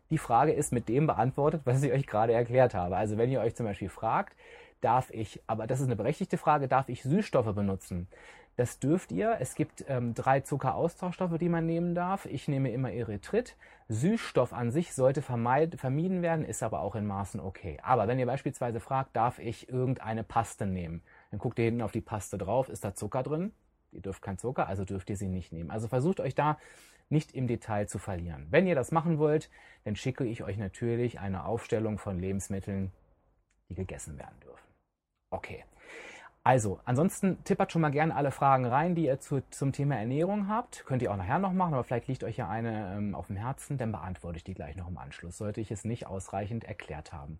die 0.10 0.18
Frage 0.18 0.52
ist 0.54 0.74
mit 0.74 0.90
dem 0.90 1.06
beantwortet, 1.06 1.62
was 1.66 1.84
ich 1.84 1.92
euch 1.92 2.08
gerade 2.08 2.34
erklärt 2.34 2.74
habe. 2.74 2.98
Also 2.98 3.20
wenn 3.20 3.30
ihr 3.30 3.42
euch 3.42 3.56
zum 3.56 3.68
Beispiel 3.68 3.90
fragt, 3.90 4.36
darf 4.82 5.12
ich, 5.12 5.42
aber 5.46 5.68
das 5.68 5.80
ist 5.80 5.86
eine 5.86 5.96
berechtigte 5.96 6.40
Frage, 6.40 6.68
darf 6.68 6.90
ich 6.90 7.04
Süßstoffe 7.04 7.54
benutzen? 7.54 8.08
Das 8.56 8.80
dürft 8.80 9.12
ihr. 9.12 9.38
Es 9.40 9.56
gibt 9.56 9.84
ähm, 9.88 10.14
drei 10.14 10.42
Zuckeraustauschstoffe, 10.42 11.38
die 11.40 11.50
man 11.50 11.66
nehmen 11.66 11.96
darf. 11.96 12.26
Ich 12.26 12.48
nehme 12.48 12.72
immer 12.72 12.92
Erythrit. 12.92 13.56
Süßstoff 13.90 14.54
an 14.54 14.72
sich 14.72 14.94
sollte 14.94 15.22
vermieden 15.22 16.22
werden, 16.22 16.46
ist 16.46 16.64
aber 16.64 16.82
auch 16.82 16.96
in 16.96 17.06
Maßen 17.06 17.40
okay. 17.40 17.80
Aber 17.84 18.08
wenn 18.08 18.20
ihr 18.20 18.26
beispielsweise 18.26 18.80
fragt, 18.80 19.16
darf 19.16 19.40
ich 19.40 19.70
irgendeine 19.70 20.24
Paste 20.24 20.66
nehmen, 20.66 21.02
dann 21.32 21.40
guckt 21.40 21.58
ihr 21.60 21.66
hinten 21.66 21.82
auf 21.82 21.92
die 21.92 22.02
Paste 22.02 22.38
drauf, 22.38 22.70
ist 22.70 22.84
da 22.84 22.94
Zucker 22.94 23.24
drin? 23.24 23.52
Ihr 23.92 24.02
dürft 24.02 24.22
kein 24.22 24.38
Zucker, 24.38 24.68
also 24.68 24.86
dürft 24.86 25.10
ihr 25.10 25.18
sie 25.18 25.28
nicht 25.28 25.52
nehmen. 25.52 25.70
Also 25.70 25.88
versucht 25.88 26.20
euch 26.20 26.36
da 26.36 26.58
nicht 27.10 27.34
im 27.34 27.48
Detail 27.48 27.88
zu 27.88 28.00
verlieren. 28.00 28.48
Wenn 28.50 28.68
ihr 28.68 28.76
das 28.76 28.92
machen 28.92 29.20
wollt, 29.20 29.50
dann 29.84 29.96
schicke 29.96 30.26
ich 30.26 30.44
euch 30.44 30.58
natürlich 30.58 31.20
eine 31.20 31.46
Aufstellung 31.46 31.98
von 31.98 32.20
Lebensmitteln, 32.20 32.92
die 33.70 33.76
gegessen 33.76 34.18
werden 34.18 34.40
dürfen. 34.42 34.68
Okay. 35.30 35.66
Also, 36.46 36.82
ansonsten 36.84 37.42
tippert 37.46 37.72
schon 37.72 37.82
mal 37.82 37.90
gerne 37.90 38.16
alle 38.16 38.32
Fragen 38.32 38.66
rein, 38.66 38.96
die 38.96 39.06
ihr 39.06 39.22
zu, 39.22 39.42
zum 39.50 39.72
Thema 39.72 39.96
Ernährung 39.96 40.50
habt. 40.50 40.84
Könnt 40.86 41.02
ihr 41.02 41.10
auch 41.10 41.16
nachher 41.16 41.40
noch 41.40 41.54
machen, 41.54 41.74
aber 41.74 41.86
vielleicht 41.86 42.10
liegt 42.10 42.26
euch 42.26 42.36
ja 42.36 42.50
eine 42.50 42.96
ähm, 42.98 43.16
auf 43.16 43.28
dem 43.28 43.38
Herzen, 43.38 43.78
dann 43.78 43.94
beantworte 43.94 44.36
ich 44.36 44.44
die 44.44 44.54
gleich 44.54 44.76
noch 44.76 44.90
im 44.90 44.98
Anschluss, 44.98 45.38
sollte 45.38 45.62
ich 45.62 45.72
es 45.72 45.86
nicht 45.86 46.06
ausreichend 46.06 46.66
erklärt 46.66 47.14
haben. 47.14 47.40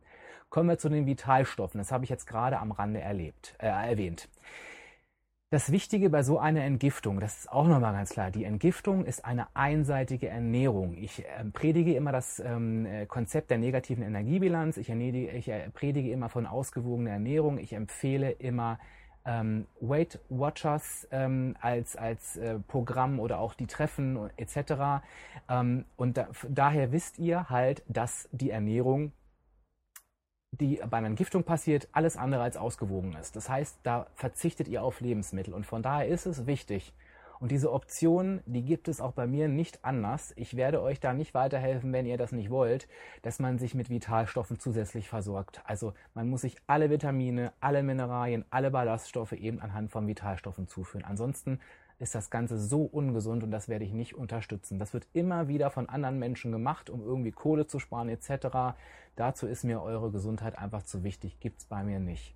Kommen 0.50 0.70
wir 0.70 0.78
zu 0.78 0.88
den 0.88 1.06
Vitalstoffen. 1.06 1.80
Das 1.80 1.92
habe 1.92 2.06
ich 2.06 2.10
jetzt 2.10 2.28
gerade 2.28 2.60
am 2.60 2.72
Rande 2.72 3.02
erlebt, 3.02 3.56
äh, 3.58 3.68
erwähnt. 3.68 4.30
Das 5.54 5.72
Wichtige 5.72 6.10
bei 6.10 6.24
so 6.24 6.40
einer 6.40 6.64
Entgiftung, 6.64 7.20
das 7.20 7.38
ist 7.38 7.52
auch 7.52 7.68
nochmal 7.68 7.94
ganz 7.94 8.10
klar, 8.10 8.32
die 8.32 8.44
Entgiftung 8.44 9.06
ist 9.06 9.24
eine 9.24 9.46
einseitige 9.54 10.28
Ernährung. 10.28 10.98
Ich 10.98 11.24
äh, 11.24 11.46
predige 11.54 11.94
immer 11.94 12.12
das 12.12 12.40
ähm, 12.40 12.88
äh, 12.88 13.06
Konzept 13.06 13.52
der 13.52 13.60
negativen 13.60 14.04
Energiebilanz, 14.04 14.78
ich, 14.78 14.90
äh, 14.90 15.70
predige 15.70 16.12
immer 16.12 16.30
von 16.30 16.48
ausgewogener 16.48 17.12
Ernährung, 17.12 17.60
ich 17.60 17.74
empfehle 17.74 18.32
immer 18.32 18.80
ähm, 19.26 19.68
Weight 19.80 20.20
Watchers 20.30 21.08
ähm, 21.12 21.56
als, 21.62 21.96
als 21.98 22.40
Programm 22.68 23.20
oder 23.20 23.38
auch 23.38 23.54
die 23.54 23.68
Treffen 23.68 24.32
etc. 24.38 25.04
Und 25.98 26.18
da, 26.18 26.30
daher 26.50 26.92
wisst 26.92 27.20
ihr 27.20 27.52
halt, 27.52 27.84
dass 27.88 28.28
die 28.32 28.50
Ernährung 28.50 29.12
die 30.60 30.80
bei 30.90 30.98
einer 30.98 31.08
Entgiftung 31.08 31.44
passiert, 31.44 31.88
alles 31.92 32.16
andere 32.16 32.44
als 32.44 32.58
ausgewogen 32.58 33.16
ist. 33.20 33.36
Das 33.36 33.50
heißt, 33.50 33.80
da 33.84 34.08
verzichtet 34.14 34.68
ihr 34.68 34.84
auf 34.84 35.02
Lebensmittel. 35.02 35.54
Und 35.54 35.66
von 35.66 35.82
daher 35.82 36.08
ist 36.08 36.26
es 36.26 36.46
wichtig. 36.46 36.94
Und 37.40 37.52
diese 37.52 37.74
Option, 37.74 38.42
die 38.46 38.64
gibt 38.64 38.88
es 38.88 39.02
auch 39.02 39.12
bei 39.12 39.28
mir 39.28 39.50
nicht 39.50 39.84
anders. 39.84 40.32
Ich 40.38 40.56
werde 40.56 40.82
euch 40.82 41.00
da 41.00 41.14
nicht 41.14 41.34
weiterhelfen, 41.34 41.92
wenn 41.92 42.06
ihr 42.06 42.18
das 42.18 42.32
nicht 42.32 42.50
wollt, 42.50 42.88
dass 43.22 43.40
man 43.40 43.58
sich 43.58 43.74
mit 43.74 43.90
Vitalstoffen 43.90 44.60
zusätzlich 44.60 45.10
versorgt. 45.10 45.62
Also 45.66 45.94
man 46.14 46.30
muss 46.30 46.42
sich 46.42 46.56
alle 46.68 46.90
Vitamine, 46.90 47.52
alle 47.60 47.84
Mineralien, 47.84 48.46
alle 48.50 48.72
Ballaststoffe 48.72 49.34
eben 49.34 49.60
anhand 49.60 49.92
von 49.92 50.08
Vitalstoffen 50.08 50.68
zuführen. 50.68 51.04
Ansonsten 51.04 51.60
ist 52.04 52.14
das 52.14 52.30
Ganze 52.30 52.60
so 52.60 52.84
ungesund 52.84 53.44
und 53.44 53.52
das 53.52 53.70
werde 53.70 53.86
ich 53.86 53.94
nicht 53.94 54.14
unterstützen. 54.14 54.78
Das 54.78 54.94
wird 54.94 55.08
immer 55.14 55.48
wieder 55.48 55.72
von 55.72 55.90
anderen 55.90 56.20
Menschen 56.20 56.52
gemacht, 56.52 56.90
um 56.90 57.02
irgendwie 57.02 57.32
Kohle 57.32 57.66
zu 57.66 57.80
sparen 57.80 58.10
etc. 58.10 58.76
Dazu 59.16 59.48
ist 59.48 59.64
mir 59.64 59.82
eure 59.82 60.12
Gesundheit 60.12 60.58
einfach 60.58 60.84
zu 60.84 61.04
wichtig. 61.04 61.40
Gibt's 61.40 61.66
bei 61.66 61.84
mir 61.84 62.00
nicht. 62.00 62.36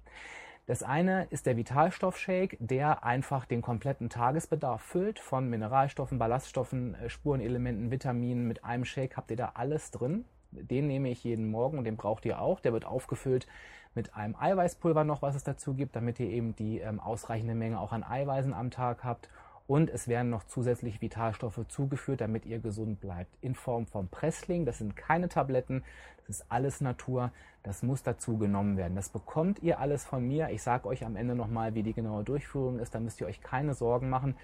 Das 0.66 0.84
eine 0.84 1.26
ist 1.30 1.46
der 1.46 1.56
Vitalstoffshake, 1.56 2.58
der 2.60 3.04
einfach 3.04 3.46
den 3.46 3.62
kompletten 3.62 4.10
Tagesbedarf 4.10 4.82
füllt 4.82 5.20
von 5.20 5.50
Mineralstoffen, 5.50 6.18
Ballaststoffen, 6.18 6.96
äh, 6.96 7.10
Spurenelementen, 7.10 7.92
Vitaminen. 7.92 8.48
Mit 8.48 8.64
einem 8.66 8.84
Shake 8.84 9.16
habt 9.16 9.32
ihr 9.32 9.38
da 9.38 9.52
alles 9.54 9.92
drin. 9.92 10.26
Den 10.52 10.88
nehme 10.88 11.10
ich 11.10 11.24
jeden 11.24 11.52
Morgen 11.52 11.78
und 11.78 11.84
den 11.84 11.98
braucht 11.98 12.26
ihr 12.26 12.42
auch. 12.42 12.60
Der 12.60 12.74
wird 12.74 12.86
aufgefüllt 12.86 13.48
mit 13.96 14.16
einem 14.16 14.36
Eiweißpulver 14.36 15.04
noch, 15.04 15.22
was 15.22 15.36
es 15.36 15.44
dazu 15.44 15.74
gibt, 15.74 15.96
damit 15.96 16.20
ihr 16.20 16.30
eben 16.30 16.56
die 16.56 16.80
ähm, 16.80 17.00
ausreichende 17.00 17.56
Menge 17.56 17.80
auch 17.80 17.92
an 17.92 18.04
Eiweißen 18.04 18.54
am 18.54 18.72
Tag 18.72 19.04
habt 19.04 19.30
und 19.68 19.90
es 19.90 20.08
werden 20.08 20.30
noch 20.30 20.46
zusätzlich 20.46 21.02
Vitalstoffe 21.02 21.60
zugeführt, 21.68 22.22
damit 22.22 22.46
ihr 22.46 22.60
gesund 22.60 23.02
bleibt. 23.02 23.36
In 23.42 23.54
Form 23.54 23.86
von 23.86 24.08
Pressling. 24.08 24.66
Das 24.66 24.78
sind 24.78 24.96
keine 24.96 25.28
Tabletten. 25.28 25.84
Das 26.26 26.38
ist 26.38 26.46
alles 26.50 26.80
Natur. 26.80 27.32
Das 27.64 27.84
muss 27.84 28.02
dazu 28.02 28.38
genommen 28.38 28.78
werden. 28.78 28.96
Das 28.96 29.10
bekommt 29.10 29.62
ihr 29.62 29.80
alles 29.80 30.06
von 30.06 30.26
mir. 30.26 30.50
Ich 30.52 30.64
sage 30.64 30.88
euch 30.88 31.06
am 31.06 31.18
Ende 31.18 31.36
nochmal, 31.36 31.76
wie 31.76 31.84
die 31.84 31.94
genaue 31.94 32.24
Durchführung 32.24 32.80
ist. 32.80 32.96
Da 32.96 33.02
müsst 33.02 33.20
ihr 33.20 33.28
euch 33.28 33.42
keine 33.42 33.74
Sorgen 33.74 34.10
machen. 34.10 34.36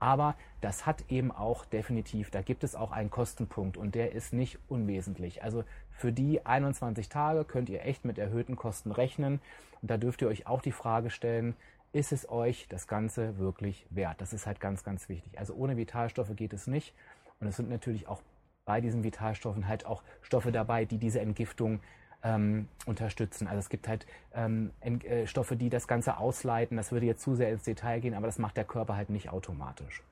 Aber 0.00 0.34
das 0.60 0.84
hat 0.84 1.04
eben 1.10 1.30
auch 1.30 1.64
definitiv, 1.64 2.32
da 2.32 2.42
gibt 2.42 2.64
es 2.64 2.74
auch 2.74 2.90
einen 2.90 3.08
Kostenpunkt 3.08 3.76
und 3.76 3.94
der 3.94 4.10
ist 4.10 4.32
nicht 4.32 4.58
unwesentlich. 4.66 5.44
Also 5.44 5.62
für 5.92 6.10
die 6.10 6.44
21 6.44 7.08
Tage 7.08 7.44
könnt 7.44 7.68
ihr 7.68 7.84
echt 7.84 8.04
mit 8.04 8.18
erhöhten 8.18 8.56
Kosten 8.56 8.90
rechnen. 8.90 9.40
Und 9.80 9.92
da 9.92 9.98
dürft 9.98 10.20
ihr 10.20 10.26
euch 10.26 10.48
auch 10.48 10.60
die 10.60 10.72
Frage 10.72 11.08
stellen, 11.08 11.54
ist 11.92 12.12
es 12.12 12.28
euch 12.28 12.66
das 12.68 12.86
Ganze 12.86 13.38
wirklich 13.38 13.86
wert? 13.90 14.20
Das 14.20 14.32
ist 14.32 14.46
halt 14.46 14.60
ganz, 14.60 14.82
ganz 14.82 15.08
wichtig. 15.08 15.38
Also 15.38 15.54
ohne 15.54 15.76
Vitalstoffe 15.76 16.34
geht 16.34 16.52
es 16.52 16.66
nicht. 16.66 16.94
Und 17.40 17.46
es 17.48 17.56
sind 17.56 17.68
natürlich 17.68 18.08
auch 18.08 18.22
bei 18.64 18.80
diesen 18.80 19.02
Vitalstoffen 19.02 19.66
halt 19.68 19.86
auch 19.86 20.02
Stoffe 20.22 20.52
dabei, 20.52 20.84
die 20.84 20.98
diese 20.98 21.20
Entgiftung 21.20 21.80
ähm, 22.22 22.68
unterstützen. 22.86 23.46
Also 23.46 23.58
es 23.58 23.68
gibt 23.68 23.88
halt 23.88 24.06
ähm, 24.34 24.70
äh, 24.80 25.26
Stoffe, 25.26 25.56
die 25.56 25.68
das 25.68 25.88
Ganze 25.88 26.18
ausleiten. 26.18 26.76
Das 26.76 26.92
würde 26.92 27.06
jetzt 27.06 27.22
zu 27.22 27.34
sehr 27.34 27.50
ins 27.50 27.64
Detail 27.64 28.00
gehen, 28.00 28.14
aber 28.14 28.26
das 28.26 28.38
macht 28.38 28.56
der 28.56 28.64
Körper 28.64 28.96
halt 28.96 29.10
nicht 29.10 29.30
automatisch. 29.30 30.02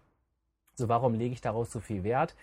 So, 0.75 0.89
warum 0.89 1.15
lege 1.15 1.33
ich 1.33 1.41
daraus 1.41 1.71
so 1.71 1.81
viel 1.81 2.05
Wert? 2.05 2.35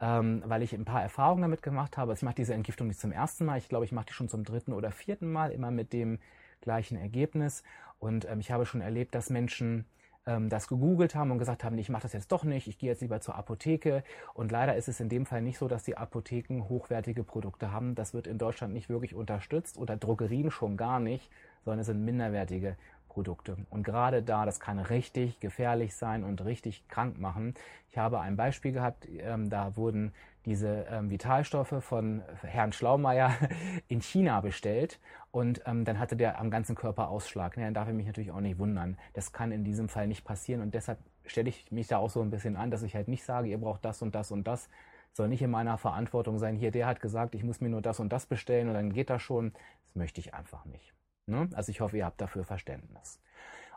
Ähm, 0.00 0.42
weil 0.46 0.62
ich 0.62 0.72
ein 0.72 0.84
paar 0.84 1.02
Erfahrungen 1.02 1.42
damit 1.42 1.62
gemacht 1.62 1.96
habe. 1.96 2.12
Also 2.12 2.20
ich 2.20 2.24
mache 2.24 2.36
diese 2.36 2.54
Entgiftung 2.54 2.88
nicht 2.88 2.98
zum 2.98 3.12
ersten 3.12 3.44
Mal. 3.44 3.58
Ich 3.58 3.68
glaube, 3.68 3.84
ich 3.84 3.92
mache 3.92 4.06
die 4.06 4.14
schon 4.14 4.28
zum 4.28 4.44
dritten 4.44 4.72
oder 4.72 4.90
vierten 4.90 5.30
Mal, 5.30 5.52
immer 5.52 5.70
mit 5.70 5.92
dem 5.92 6.18
gleichen 6.62 6.96
Ergebnis. 6.96 7.62
Und 7.98 8.28
ähm, 8.28 8.40
ich 8.40 8.50
habe 8.50 8.66
schon 8.66 8.80
erlebt, 8.80 9.14
dass 9.14 9.30
Menschen 9.30 9.84
ähm, 10.26 10.48
das 10.48 10.68
gegoogelt 10.68 11.14
haben 11.14 11.30
und 11.30 11.38
gesagt 11.38 11.64
haben, 11.64 11.78
ich 11.78 11.88
mache 11.88 12.02
das 12.02 12.12
jetzt 12.12 12.32
doch 12.32 12.44
nicht, 12.44 12.68
ich 12.68 12.78
gehe 12.78 12.90
jetzt 12.90 13.02
lieber 13.02 13.20
zur 13.20 13.34
Apotheke. 13.34 14.02
Und 14.34 14.52
leider 14.52 14.76
ist 14.76 14.88
es 14.88 15.00
in 15.00 15.08
dem 15.08 15.26
Fall 15.26 15.42
nicht 15.42 15.58
so, 15.58 15.68
dass 15.68 15.84
die 15.84 15.96
Apotheken 15.96 16.68
hochwertige 16.68 17.24
Produkte 17.24 17.72
haben. 17.72 17.94
Das 17.94 18.14
wird 18.14 18.26
in 18.26 18.38
Deutschland 18.38 18.72
nicht 18.72 18.88
wirklich 18.88 19.14
unterstützt 19.14 19.78
oder 19.78 19.96
Drogerien 19.96 20.50
schon 20.50 20.76
gar 20.76 21.00
nicht, 21.00 21.30
sondern 21.64 21.80
es 21.80 21.86
sind 21.86 22.04
minderwertige 22.04 22.76
Produkte. 23.08 23.56
Und 23.68 23.82
gerade 23.82 24.22
da, 24.22 24.46
das 24.46 24.58
kann 24.58 24.78
richtig 24.78 25.38
gefährlich 25.40 25.94
sein 25.94 26.24
und 26.24 26.44
richtig 26.44 26.88
krank 26.88 27.18
machen. 27.18 27.54
Ich 27.90 27.98
habe 27.98 28.20
ein 28.20 28.36
Beispiel 28.36 28.72
gehabt, 28.72 29.06
ähm, 29.18 29.50
da 29.50 29.76
wurden 29.76 30.12
diese 30.44 30.86
ähm, 30.90 31.10
Vitalstoffe 31.10 31.82
von 31.82 32.22
Herrn 32.42 32.72
Schlaumeier 32.72 33.34
in 33.88 34.00
China 34.00 34.40
bestellt 34.40 35.00
und 35.30 35.62
ähm, 35.66 35.84
dann 35.84 35.98
hatte 35.98 36.16
der 36.16 36.40
am 36.40 36.50
ganzen 36.50 36.74
Körper 36.74 37.08
Ausschlag. 37.08 37.56
Ja, 37.56 37.64
dann 37.64 37.74
darf 37.74 37.88
ich 37.88 37.94
mich 37.94 38.06
natürlich 38.06 38.32
auch 38.32 38.40
nicht 38.40 38.58
wundern. 38.58 38.98
Das 39.14 39.32
kann 39.32 39.52
in 39.52 39.64
diesem 39.64 39.88
Fall 39.88 40.06
nicht 40.06 40.24
passieren 40.24 40.60
und 40.60 40.74
deshalb 40.74 40.98
stelle 41.24 41.48
ich 41.48 41.70
mich 41.70 41.86
da 41.86 41.98
auch 41.98 42.10
so 42.10 42.20
ein 42.20 42.30
bisschen 42.30 42.56
an, 42.56 42.70
dass 42.70 42.82
ich 42.82 42.94
halt 42.94 43.08
nicht 43.08 43.24
sage, 43.24 43.48
ihr 43.48 43.58
braucht 43.58 43.84
das 43.84 44.02
und 44.02 44.14
das 44.14 44.30
und 44.30 44.46
das. 44.46 44.68
Soll 45.14 45.28
nicht 45.28 45.42
in 45.42 45.50
meiner 45.50 45.76
Verantwortung 45.76 46.38
sein. 46.38 46.56
Hier, 46.56 46.70
der 46.70 46.86
hat 46.86 47.00
gesagt, 47.00 47.34
ich 47.34 47.44
muss 47.44 47.60
mir 47.60 47.68
nur 47.68 47.82
das 47.82 48.00
und 48.00 48.10
das 48.12 48.24
bestellen 48.24 48.68
und 48.68 48.74
dann 48.74 48.92
geht 48.92 49.10
das 49.10 49.20
schon. 49.20 49.52
Das 49.84 49.94
möchte 49.94 50.20
ich 50.20 50.32
einfach 50.32 50.64
nicht. 50.64 50.94
Ne? 51.26 51.50
Also 51.52 51.70
ich 51.70 51.80
hoffe, 51.80 51.98
ihr 51.98 52.06
habt 52.06 52.20
dafür 52.20 52.44
Verständnis. 52.44 53.20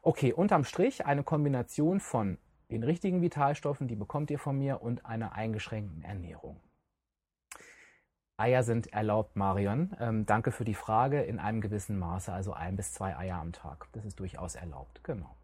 Okay, 0.02 0.32
unterm 0.32 0.64
Strich 0.64 1.06
eine 1.06 1.24
Kombination 1.24 2.00
von 2.00 2.38
den 2.72 2.84
richtigen 2.84 3.22
Vitalstoffen, 3.22 3.88
die 3.88 3.96
bekommt 3.96 4.32
ihr 4.32 4.40
von 4.40 4.58
mir, 4.58 4.82
und 4.82 5.06
einer 5.06 5.34
eingeschränkten 5.34 6.04
Ernährung. 6.04 6.60
Eier 8.38 8.64
sind 8.64 8.92
erlaubt, 8.92 9.36
Marion. 9.36 9.96
Ähm, 10.00 10.26
danke 10.26 10.52
für 10.52 10.66
die 10.66 10.74
Frage 10.74 11.22
in 11.22 11.40
einem 11.40 11.62
gewissen 11.62 11.98
Maße, 11.98 12.34
also 12.34 12.54
ein 12.54 12.76
bis 12.76 12.94
zwei 12.94 13.16
Eier 13.16 13.38
am 13.38 13.54
Tag. 13.54 13.88
Das 13.94 14.04
ist 14.04 14.20
durchaus 14.20 14.56
erlaubt, 14.56 15.04
genau. 15.04 15.36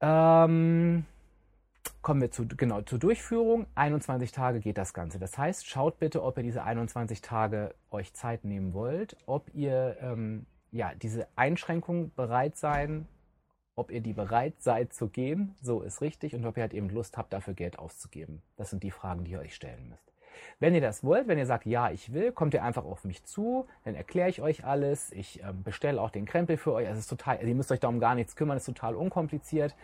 Ähm, 0.00 1.04
kommen 2.02 2.20
wir 2.20 2.30
zu, 2.30 2.46
genau, 2.46 2.82
zur 2.82 3.00
Durchführung. 3.00 3.66
21 3.74 4.30
Tage 4.30 4.60
geht 4.60 4.78
das 4.78 4.94
Ganze. 4.94 5.18
Das 5.18 5.36
heißt, 5.36 5.66
schaut 5.66 5.98
bitte, 5.98 6.22
ob 6.22 6.36
ihr 6.36 6.44
diese 6.44 6.62
21 6.62 7.22
Tage 7.22 7.74
euch 7.90 8.14
Zeit 8.14 8.44
nehmen 8.44 8.72
wollt, 8.72 9.16
ob 9.26 9.52
ihr 9.54 9.96
ähm, 10.00 10.46
ja, 10.70 10.94
diese 10.94 11.26
Einschränkung 11.34 12.14
bereit 12.14 12.56
sein 12.56 13.08
ob 13.78 13.90
ihr 13.90 14.00
die 14.00 14.12
bereit 14.12 14.54
seid 14.58 14.92
zu 14.92 15.08
gehen, 15.08 15.54
so 15.62 15.82
ist 15.82 16.00
richtig, 16.00 16.34
und 16.34 16.44
ob 16.44 16.56
ihr 16.56 16.62
halt 16.62 16.74
eben 16.74 16.90
Lust 16.90 17.16
habt, 17.16 17.32
dafür 17.32 17.54
Geld 17.54 17.78
auszugeben. 17.78 18.42
Das 18.56 18.70
sind 18.70 18.82
die 18.82 18.90
Fragen, 18.90 19.24
die 19.24 19.32
ihr 19.32 19.40
euch 19.40 19.54
stellen 19.54 19.88
müsst. 19.88 20.12
Wenn 20.60 20.74
ihr 20.74 20.80
das 20.80 21.04
wollt, 21.04 21.28
wenn 21.28 21.38
ihr 21.38 21.46
sagt, 21.46 21.66
ja, 21.66 21.90
ich 21.90 22.12
will, 22.12 22.32
kommt 22.32 22.54
ihr 22.54 22.62
einfach 22.62 22.84
auf 22.84 23.04
mich 23.04 23.24
zu, 23.24 23.66
dann 23.84 23.94
erkläre 23.94 24.28
ich 24.28 24.42
euch 24.42 24.64
alles. 24.64 25.12
Ich 25.12 25.42
ähm, 25.42 25.62
bestelle 25.62 26.00
auch 26.00 26.10
den 26.10 26.26
Krempel 26.26 26.56
für 26.56 26.72
euch. 26.72 26.88
Es 26.88 26.98
ist 26.98 27.08
total, 27.08 27.36
also 27.36 27.48
ihr 27.48 27.54
müsst 27.54 27.72
euch 27.72 27.80
darum 27.80 28.00
gar 28.00 28.14
nichts 28.14 28.36
kümmern, 28.36 28.56
es 28.56 28.66
ist 28.66 28.74
total 28.74 28.94
unkompliziert. 28.94 29.74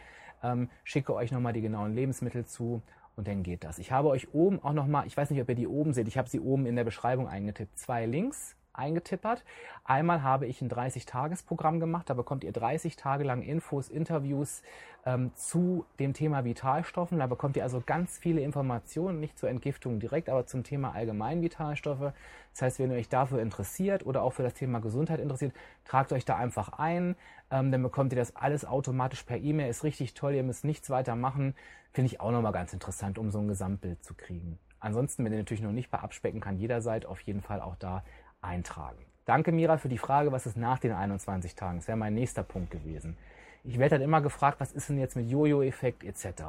Ähm, 0.43 0.69
schicke 0.85 1.15
euch 1.15 1.33
nochmal 1.33 1.53
die 1.53 1.61
genauen 1.63 1.95
Lebensmittel 1.95 2.45
zu 2.45 2.83
und 3.17 3.29
dann 3.29 3.43
geht 3.43 3.65
das. 3.65 3.79
Ich 3.79 3.93
habe 3.93 4.09
euch 4.09 4.35
oben 4.35 4.63
auch 4.63 4.73
nochmal, 4.73 5.07
ich 5.07 5.17
weiß 5.17 5.31
nicht, 5.31 5.41
ob 5.41 5.49
ihr 5.49 5.55
die 5.55 5.69
oben 5.69 5.93
seht, 5.93 6.09
ich 6.09 6.19
habe 6.19 6.29
sie 6.29 6.41
oben 6.41 6.67
in 6.67 6.77
der 6.77 6.85
Beschreibung 6.85 7.29
eingetippt, 7.29 7.79
zwei 7.79 8.07
Links 8.07 8.57
eingetippert. 8.75 9.45
Einmal 9.85 10.23
habe 10.23 10.47
ich 10.47 10.61
ein 10.63 10.71
30-Tages-Programm 10.71 11.81
gemacht, 11.81 12.11
da 12.11 12.15
bekommt 12.15 12.45
ihr 12.45 12.53
30 12.53 12.97
Tage 12.97 13.25
lang 13.25 13.43
Infos, 13.43 13.89
Interviews 13.89 14.63
ähm, 15.07 15.33
zu 15.35 15.85
dem 15.99 16.15
Thema 16.15 16.45
Vitalstoffen. 16.45 17.19
Da 17.19 17.27
bekommt 17.27 17.57
ihr 17.57 17.63
also 17.63 17.83
ganz 17.85 18.19
viele 18.19 18.41
Informationen, 18.41 19.21
nicht 19.21 19.39
zur 19.39 19.49
Entgiftung 19.49 20.01
direkt, 20.01 20.29
aber 20.29 20.47
zum 20.47 20.65
Thema 20.65 20.93
allgemein 20.93 21.43
Vitalstoffe. 21.43 22.13
Das 22.53 22.63
heißt, 22.63 22.79
wenn 22.79 22.91
ihr 22.91 22.97
euch 22.97 23.09
dafür 23.09 23.41
interessiert 23.41 24.07
oder 24.07 24.23
auch 24.23 24.33
für 24.33 24.43
das 24.43 24.55
Thema 24.55 24.81
Gesundheit 24.81 25.21
interessiert, 25.21 25.53
tragt 25.85 26.13
euch 26.13 26.25
da 26.25 26.37
einfach 26.37 26.79
ein. 26.79 27.17
Ähm, 27.51 27.71
dann 27.71 27.83
bekommt 27.83 28.13
ihr 28.13 28.19
das 28.19 28.37
alles 28.37 28.65
automatisch 28.65 29.23
per 29.25 29.39
E-Mail. 29.39 29.71
Ist 29.71 29.85
richtig 29.85 30.15
toll, 30.15 30.35
ihr 30.35 30.43
müsst 30.43 30.65
nichts 30.65 30.91
weiter 30.91 31.17
machen. 31.17 31.55
Finde 31.93 32.07
ich 32.07 32.21
auch 32.21 32.31
nochmal 32.31 32.53
ganz 32.53 32.73
interessant, 32.73 33.19
um 33.19 33.31
so 33.31 33.39
ein 33.39 33.49
Gesamtbild 33.49 34.03
zu 34.03 34.15
kriegen. 34.15 34.59
Ansonsten, 34.81 35.25
wenn 35.25 35.33
ihr 35.33 35.39
natürlich 35.39 35.63
noch 35.63 35.73
nicht 35.73 35.91
bei 35.91 35.99
Abspecken 35.99 36.41
kann, 36.41 36.59
jeder 36.59 36.83
seid 36.83 37.07
auf 37.07 37.21
jeden 37.21 37.41
Fall 37.41 37.61
auch 37.63 37.77
da 37.77 38.05
eintragen. 38.45 38.99
Danke, 39.25 39.53
Mira, 39.53 39.79
für 39.79 39.89
die 39.89 39.99
Frage, 39.99 40.33
was 40.33 40.47
ist 40.47 40.57
nach 40.57 40.79
den 40.79 40.93
21 40.93 41.55
Tagen? 41.55 41.79
Das 41.79 41.89
wäre 41.89 41.97
mein 41.97 42.15
nächster 42.15 42.43
Punkt 42.43 42.71
gewesen. 42.71 43.17
Ich 43.65 43.79
werde 43.79 43.97
dann 43.97 44.03
immer 44.03 44.21
gefragt, 44.21 44.61
was 44.61 44.73
ist 44.73 44.91
denn 44.91 44.99
jetzt 44.99 45.17
mit 45.17 45.31
Jojo-Effekt 45.31 46.05
etc. 46.05 46.43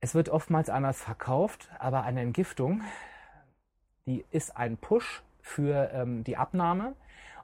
Es 0.00 0.14
wird 0.14 0.28
oftmals 0.28 0.70
anders 0.70 1.00
verkauft, 1.00 1.68
aber 1.80 2.04
eine 2.04 2.20
Entgiftung, 2.20 2.82
die 4.06 4.24
ist 4.30 4.56
ein 4.56 4.76
Push 4.76 5.22
für 5.40 5.90
ähm, 5.92 6.22
die 6.22 6.36
Abnahme. 6.36 6.94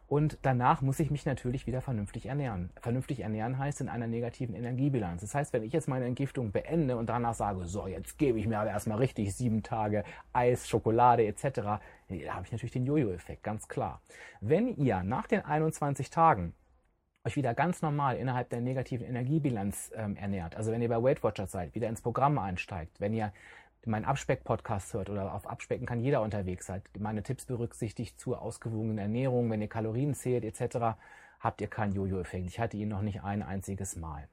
Und 0.06 0.38
danach 0.42 0.82
muss 0.82 1.00
ich 1.00 1.10
mich 1.10 1.24
natürlich 1.24 1.66
wieder 1.66 1.80
vernünftig 1.80 2.26
ernähren. 2.26 2.70
Vernünftig 2.80 3.20
ernähren 3.20 3.58
heißt 3.58 3.80
in 3.80 3.88
einer 3.88 4.06
negativen 4.06 4.54
Energiebilanz. 4.54 5.22
Das 5.22 5.34
heißt, 5.34 5.52
wenn 5.54 5.62
ich 5.62 5.72
jetzt 5.72 5.88
meine 5.88 6.04
Entgiftung 6.04 6.52
beende 6.52 6.96
und 6.96 7.08
danach 7.08 7.34
sage, 7.34 7.64
so, 7.64 7.86
jetzt 7.86 8.18
gebe 8.18 8.38
ich 8.38 8.46
mir 8.46 8.58
aber 8.58 8.70
erstmal 8.70 8.98
richtig 8.98 9.34
sieben 9.34 9.62
Tage 9.62 10.04
Eis, 10.32 10.68
Schokolade 10.68 11.24
etc., 11.26 11.44
da 11.54 12.34
habe 12.34 12.44
ich 12.44 12.52
natürlich 12.52 12.72
den 12.72 12.84
Jojo-Effekt, 12.84 13.42
ganz 13.42 13.68
klar. 13.68 14.02
Wenn 14.40 14.76
ihr 14.76 15.02
nach 15.02 15.26
den 15.26 15.44
21 15.44 16.10
Tagen 16.10 16.52
euch 17.24 17.36
wieder 17.36 17.54
ganz 17.54 17.82
normal 17.82 18.16
innerhalb 18.16 18.50
der 18.50 18.60
negativen 18.60 19.06
Energiebilanz 19.06 19.92
ähm, 19.94 20.16
ernährt, 20.16 20.56
also 20.56 20.72
wenn 20.72 20.82
ihr 20.82 20.88
bei 20.88 21.02
Weight 21.02 21.22
Watchers 21.22 21.52
seid, 21.52 21.74
wieder 21.74 21.88
ins 21.88 22.02
Programm 22.02 22.38
einsteigt, 22.38 23.00
wenn 23.00 23.14
ihr 23.14 23.32
meinen 23.86 24.04
Abspeck-Podcast 24.04 24.94
hört 24.94 25.10
oder 25.10 25.34
auf 25.34 25.46
Abspecken 25.46 25.86
kann 25.86 26.00
jeder 26.00 26.22
unterwegs 26.22 26.66
sein, 26.66 26.82
meine 26.98 27.22
Tipps 27.22 27.46
berücksichtigt 27.46 28.20
zur 28.20 28.40
ausgewogenen 28.40 28.98
Ernährung, 28.98 29.50
wenn 29.50 29.62
ihr 29.62 29.68
Kalorien 29.68 30.14
zählt 30.14 30.44
etc., 30.44 30.96
habt 31.40 31.60
ihr 31.60 31.68
keinen 31.68 31.92
Jojo-Effekt. 31.92 32.46
Ich 32.46 32.60
hatte 32.60 32.76
ihn 32.76 32.88
noch 32.88 33.02
nicht 33.02 33.22
ein 33.22 33.42
einziges 33.42 33.96
Mal. 33.96 34.28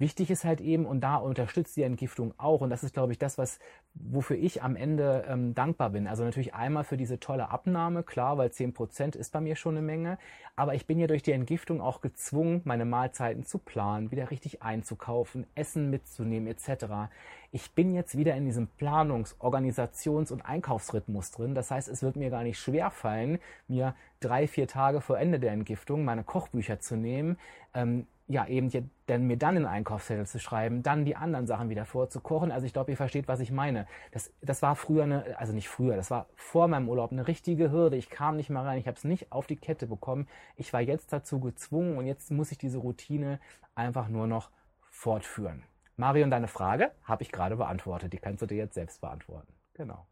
Wichtig 0.00 0.30
ist 0.30 0.44
halt 0.44 0.62
eben, 0.62 0.86
und 0.86 1.02
da 1.02 1.16
unterstützt 1.16 1.76
die 1.76 1.82
Entgiftung 1.82 2.32
auch, 2.38 2.62
und 2.62 2.70
das 2.70 2.82
ist, 2.82 2.94
glaube 2.94 3.12
ich, 3.12 3.18
das, 3.18 3.36
was, 3.36 3.58
wofür 3.92 4.38
ich 4.38 4.62
am 4.62 4.74
Ende 4.74 5.26
ähm, 5.28 5.54
dankbar 5.54 5.90
bin. 5.90 6.06
Also 6.06 6.24
natürlich 6.24 6.54
einmal 6.54 6.84
für 6.84 6.96
diese 6.96 7.20
tolle 7.20 7.50
Abnahme, 7.50 8.02
klar, 8.02 8.38
weil 8.38 8.48
10% 8.48 9.14
ist 9.14 9.30
bei 9.30 9.42
mir 9.42 9.56
schon 9.56 9.76
eine 9.76 9.84
Menge, 9.84 10.16
aber 10.56 10.74
ich 10.74 10.86
bin 10.86 10.98
ja 10.98 11.06
durch 11.06 11.22
die 11.22 11.32
Entgiftung 11.32 11.82
auch 11.82 12.00
gezwungen, 12.00 12.62
meine 12.64 12.86
Mahlzeiten 12.86 13.44
zu 13.44 13.58
planen, 13.58 14.10
wieder 14.10 14.30
richtig 14.30 14.62
einzukaufen, 14.62 15.46
Essen 15.54 15.90
mitzunehmen, 15.90 16.48
etc. 16.48 17.10
Ich 17.52 17.72
bin 17.72 17.92
jetzt 17.92 18.16
wieder 18.16 18.34
in 18.36 18.46
diesem 18.46 18.68
Planungs-, 18.78 19.36
Organisations- 19.38 20.32
und 20.32 20.46
Einkaufsrhythmus 20.46 21.30
drin. 21.30 21.54
Das 21.54 21.70
heißt, 21.70 21.88
es 21.88 22.02
wird 22.02 22.16
mir 22.16 22.30
gar 22.30 22.42
nicht 22.42 22.58
schwer 22.58 22.90
fallen, 22.90 23.38
mir 23.68 23.94
drei, 24.20 24.46
vier 24.46 24.66
Tage 24.66 25.02
vor 25.02 25.18
Ende 25.18 25.38
der 25.38 25.52
Entgiftung 25.52 26.06
meine 26.06 26.24
Kochbücher 26.24 26.80
zu 26.80 26.96
nehmen, 26.96 27.36
ähm, 27.74 28.06
ja, 28.30 28.46
eben 28.46 28.70
denn 29.08 29.26
mir 29.26 29.36
dann 29.36 29.56
einen 29.56 29.66
Einkaufszettel 29.66 30.24
zu 30.24 30.38
schreiben, 30.38 30.84
dann 30.84 31.04
die 31.04 31.16
anderen 31.16 31.48
Sachen 31.48 31.68
wieder 31.68 31.84
vorzukochen. 31.84 32.52
Also 32.52 32.64
ich 32.64 32.72
glaube, 32.72 32.92
ihr 32.92 32.96
versteht, 32.96 33.26
was 33.26 33.40
ich 33.40 33.50
meine. 33.50 33.88
Das, 34.12 34.32
das 34.40 34.62
war 34.62 34.76
früher 34.76 35.02
eine, 35.02 35.36
also 35.36 35.52
nicht 35.52 35.68
früher, 35.68 35.96
das 35.96 36.12
war 36.12 36.28
vor 36.36 36.68
meinem 36.68 36.88
Urlaub 36.88 37.10
eine 37.10 37.26
richtige 37.26 37.72
Hürde. 37.72 37.96
Ich 37.96 38.08
kam 38.08 38.36
nicht 38.36 38.48
mal 38.48 38.64
rein, 38.64 38.78
ich 38.78 38.86
habe 38.86 38.96
es 38.96 39.02
nicht 39.02 39.32
auf 39.32 39.48
die 39.48 39.56
Kette 39.56 39.88
bekommen. 39.88 40.28
Ich 40.54 40.72
war 40.72 40.80
jetzt 40.80 41.12
dazu 41.12 41.40
gezwungen 41.40 41.98
und 41.98 42.06
jetzt 42.06 42.30
muss 42.30 42.52
ich 42.52 42.58
diese 42.58 42.78
Routine 42.78 43.40
einfach 43.74 44.06
nur 44.06 44.28
noch 44.28 44.50
fortführen. 44.90 45.64
Marion, 45.96 46.30
deine 46.30 46.46
Frage 46.46 46.92
habe 47.02 47.24
ich 47.24 47.32
gerade 47.32 47.56
beantwortet. 47.56 48.12
Die 48.12 48.18
kannst 48.18 48.42
du 48.42 48.46
dir 48.46 48.58
jetzt 48.58 48.74
selbst 48.74 49.00
beantworten. 49.00 49.52
Genau. 49.74 50.06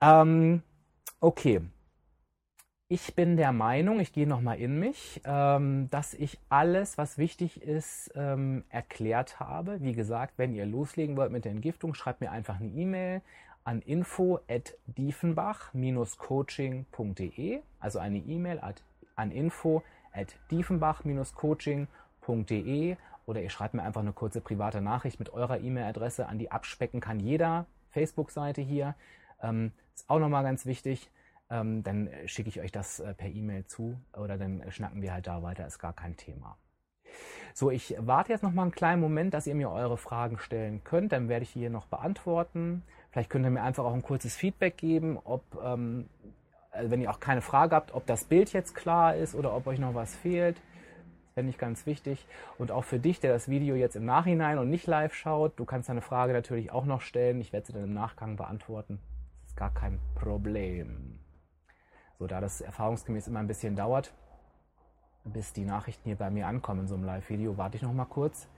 Ähm, 0.00 0.62
okay, 1.20 1.60
ich 2.88 3.14
bin 3.14 3.36
der 3.36 3.52
Meinung, 3.52 3.98
ich 3.98 4.12
gehe 4.12 4.26
nochmal 4.26 4.58
in 4.58 4.78
mich, 4.78 5.22
ähm, 5.24 5.88
dass 5.90 6.12
ich 6.12 6.38
alles, 6.50 6.98
was 6.98 7.16
wichtig 7.16 7.62
ist, 7.62 8.12
ähm, 8.14 8.64
erklärt 8.68 9.40
habe. 9.40 9.80
Wie 9.80 9.94
gesagt, 9.94 10.34
wenn 10.36 10.54
ihr 10.54 10.66
loslegen 10.66 11.16
wollt 11.16 11.32
mit 11.32 11.46
der 11.46 11.52
Entgiftung, 11.52 11.94
schreibt 11.94 12.20
mir 12.20 12.30
einfach 12.30 12.60
eine 12.60 12.68
E-Mail 12.68 13.22
an 13.64 13.80
info 13.80 14.40
at 14.48 14.76
diefenbach-coaching.de, 14.86 17.62
also 17.80 17.98
eine 17.98 18.18
E-Mail 18.18 18.60
an 19.16 19.30
info 19.30 19.82
at 20.12 20.36
diefenbach-coaching.de 20.50 22.96
oder 23.26 23.40
ihr 23.40 23.48
schreibt 23.48 23.72
mir 23.72 23.82
einfach 23.82 24.02
eine 24.02 24.12
kurze 24.12 24.42
private 24.42 24.82
Nachricht 24.82 25.18
mit 25.18 25.32
eurer 25.32 25.58
E-Mail-Adresse 25.58 26.28
an 26.28 26.38
die 26.38 26.50
Abspecken 26.50 27.00
kann 27.00 27.18
jeder 27.18 27.64
Facebook-Seite 27.92 28.60
hier. 28.60 28.94
Ähm, 29.42 29.72
ist 29.94 30.10
auch 30.10 30.18
nochmal 30.18 30.42
ganz 30.42 30.66
wichtig 30.66 31.10
ähm, 31.50 31.82
dann 31.82 32.06
äh, 32.06 32.28
schicke 32.28 32.48
ich 32.48 32.60
euch 32.60 32.72
das 32.72 33.00
äh, 33.00 33.14
per 33.14 33.28
E-Mail 33.28 33.66
zu 33.66 33.98
oder 34.16 34.38
dann 34.38 34.60
äh, 34.60 34.70
schnacken 34.70 35.02
wir 35.02 35.12
halt 35.12 35.26
da 35.26 35.42
weiter, 35.42 35.66
ist 35.66 35.78
gar 35.78 35.92
kein 35.92 36.16
Thema. 36.16 36.56
So, 37.52 37.70
ich 37.70 37.94
warte 37.98 38.32
jetzt 38.32 38.42
noch 38.42 38.52
mal 38.52 38.62
einen 38.62 38.72
kleinen 38.72 39.00
Moment, 39.00 39.34
dass 39.34 39.46
ihr 39.46 39.54
mir 39.54 39.70
eure 39.70 39.96
Fragen 39.96 40.38
stellen 40.38 40.82
könnt, 40.82 41.12
dann 41.12 41.28
werde 41.28 41.44
ich 41.44 41.52
die 41.52 41.60
hier 41.60 41.70
noch 41.70 41.86
beantworten. 41.86 42.82
Vielleicht 43.10 43.30
könnt 43.30 43.44
ihr 43.44 43.50
mir 43.50 43.62
einfach 43.62 43.84
auch 43.84 43.94
ein 43.94 44.02
kurzes 44.02 44.34
Feedback 44.34 44.76
geben, 44.76 45.18
ob, 45.22 45.42
ähm, 45.62 46.08
wenn 46.76 47.00
ihr 47.00 47.10
auch 47.10 47.20
keine 47.20 47.42
Frage 47.42 47.76
habt, 47.76 47.94
ob 47.94 48.06
das 48.06 48.24
Bild 48.24 48.52
jetzt 48.52 48.74
klar 48.74 49.14
ist 49.14 49.36
oder 49.36 49.54
ob 49.54 49.68
euch 49.68 49.78
noch 49.78 49.94
was 49.94 50.16
fehlt. 50.16 50.56
Das 50.56 51.34
fände 51.34 51.50
ich 51.50 51.58
ganz 51.58 51.86
wichtig. 51.86 52.26
Und 52.58 52.72
auch 52.72 52.82
für 52.82 52.98
dich, 52.98 53.20
der 53.20 53.32
das 53.32 53.48
Video 53.48 53.76
jetzt 53.76 53.94
im 53.94 54.04
Nachhinein 54.04 54.58
und 54.58 54.68
nicht 54.70 54.88
live 54.88 55.14
schaut, 55.14 55.58
du 55.58 55.64
kannst 55.64 55.88
deine 55.88 56.02
Frage 56.02 56.32
natürlich 56.32 56.72
auch 56.72 56.86
noch 56.86 57.02
stellen. 57.02 57.40
Ich 57.40 57.52
werde 57.52 57.66
sie 57.66 57.72
dann 57.72 57.84
im 57.84 57.94
Nachgang 57.94 58.34
beantworten. 58.36 58.98
Das 59.42 59.50
ist 59.50 59.56
gar 59.56 59.72
kein 59.72 60.00
Problem. 60.16 61.23
So, 62.18 62.26
da 62.26 62.40
das 62.40 62.60
erfahrungsgemäß 62.60 63.28
immer 63.28 63.40
ein 63.40 63.46
bisschen 63.46 63.76
dauert, 63.76 64.12
bis 65.24 65.52
die 65.52 65.64
Nachrichten 65.64 66.04
hier 66.04 66.16
bei 66.16 66.30
mir 66.30 66.46
ankommen 66.46 66.86
so 66.86 66.94
einem 66.94 67.04
Live-Video, 67.04 67.56
warte 67.56 67.76
ich 67.76 67.82
noch 67.82 67.92
mal 67.92 68.04
kurz. 68.04 68.48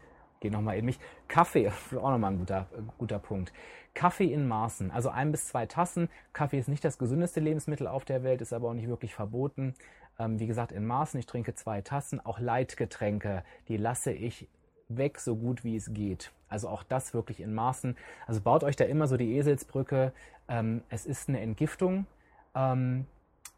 Gehe 0.40 0.50
noch 0.50 0.60
mal 0.60 0.76
in 0.76 0.84
mich. 0.84 0.98
Kaffee, 1.28 1.68
auch 1.96 2.10
noch 2.10 2.18
mal 2.18 2.28
ein 2.28 2.38
guter, 2.38 2.66
guter 2.98 3.18
Punkt. 3.18 3.52
Kaffee 3.94 4.30
in 4.30 4.46
Maßen, 4.46 4.90
also 4.90 5.08
ein 5.08 5.32
bis 5.32 5.46
zwei 5.46 5.64
Tassen. 5.64 6.10
Kaffee 6.34 6.58
ist 6.58 6.68
nicht 6.68 6.84
das 6.84 6.98
gesündeste 6.98 7.40
Lebensmittel 7.40 7.86
auf 7.86 8.04
der 8.04 8.22
Welt, 8.22 8.42
ist 8.42 8.52
aber 8.52 8.68
auch 8.68 8.74
nicht 8.74 8.88
wirklich 8.88 9.14
verboten. 9.14 9.74
Ähm, 10.18 10.38
wie 10.38 10.46
gesagt, 10.46 10.72
in 10.72 10.86
Maßen. 10.86 11.18
Ich 11.18 11.26
trinke 11.26 11.54
zwei 11.54 11.80
Tassen. 11.80 12.24
Auch 12.24 12.38
Leitgetränke, 12.38 13.42
die 13.68 13.76
lasse 13.76 14.12
ich 14.12 14.48
weg, 14.88 15.18
so 15.18 15.36
gut 15.36 15.64
wie 15.64 15.76
es 15.76 15.92
geht. 15.92 16.32
Also 16.48 16.68
auch 16.68 16.82
das 16.82 17.14
wirklich 17.14 17.40
in 17.40 17.54
Maßen. 17.54 17.96
Also 18.26 18.40
baut 18.40 18.64
euch 18.64 18.76
da 18.76 18.84
immer 18.84 19.06
so 19.06 19.16
die 19.16 19.36
Eselsbrücke. 19.36 20.12
Ähm, 20.48 20.82
es 20.90 21.06
ist 21.06 21.28
eine 21.28 21.40
Entgiftung. 21.40 22.06
Ähm, 22.54 23.06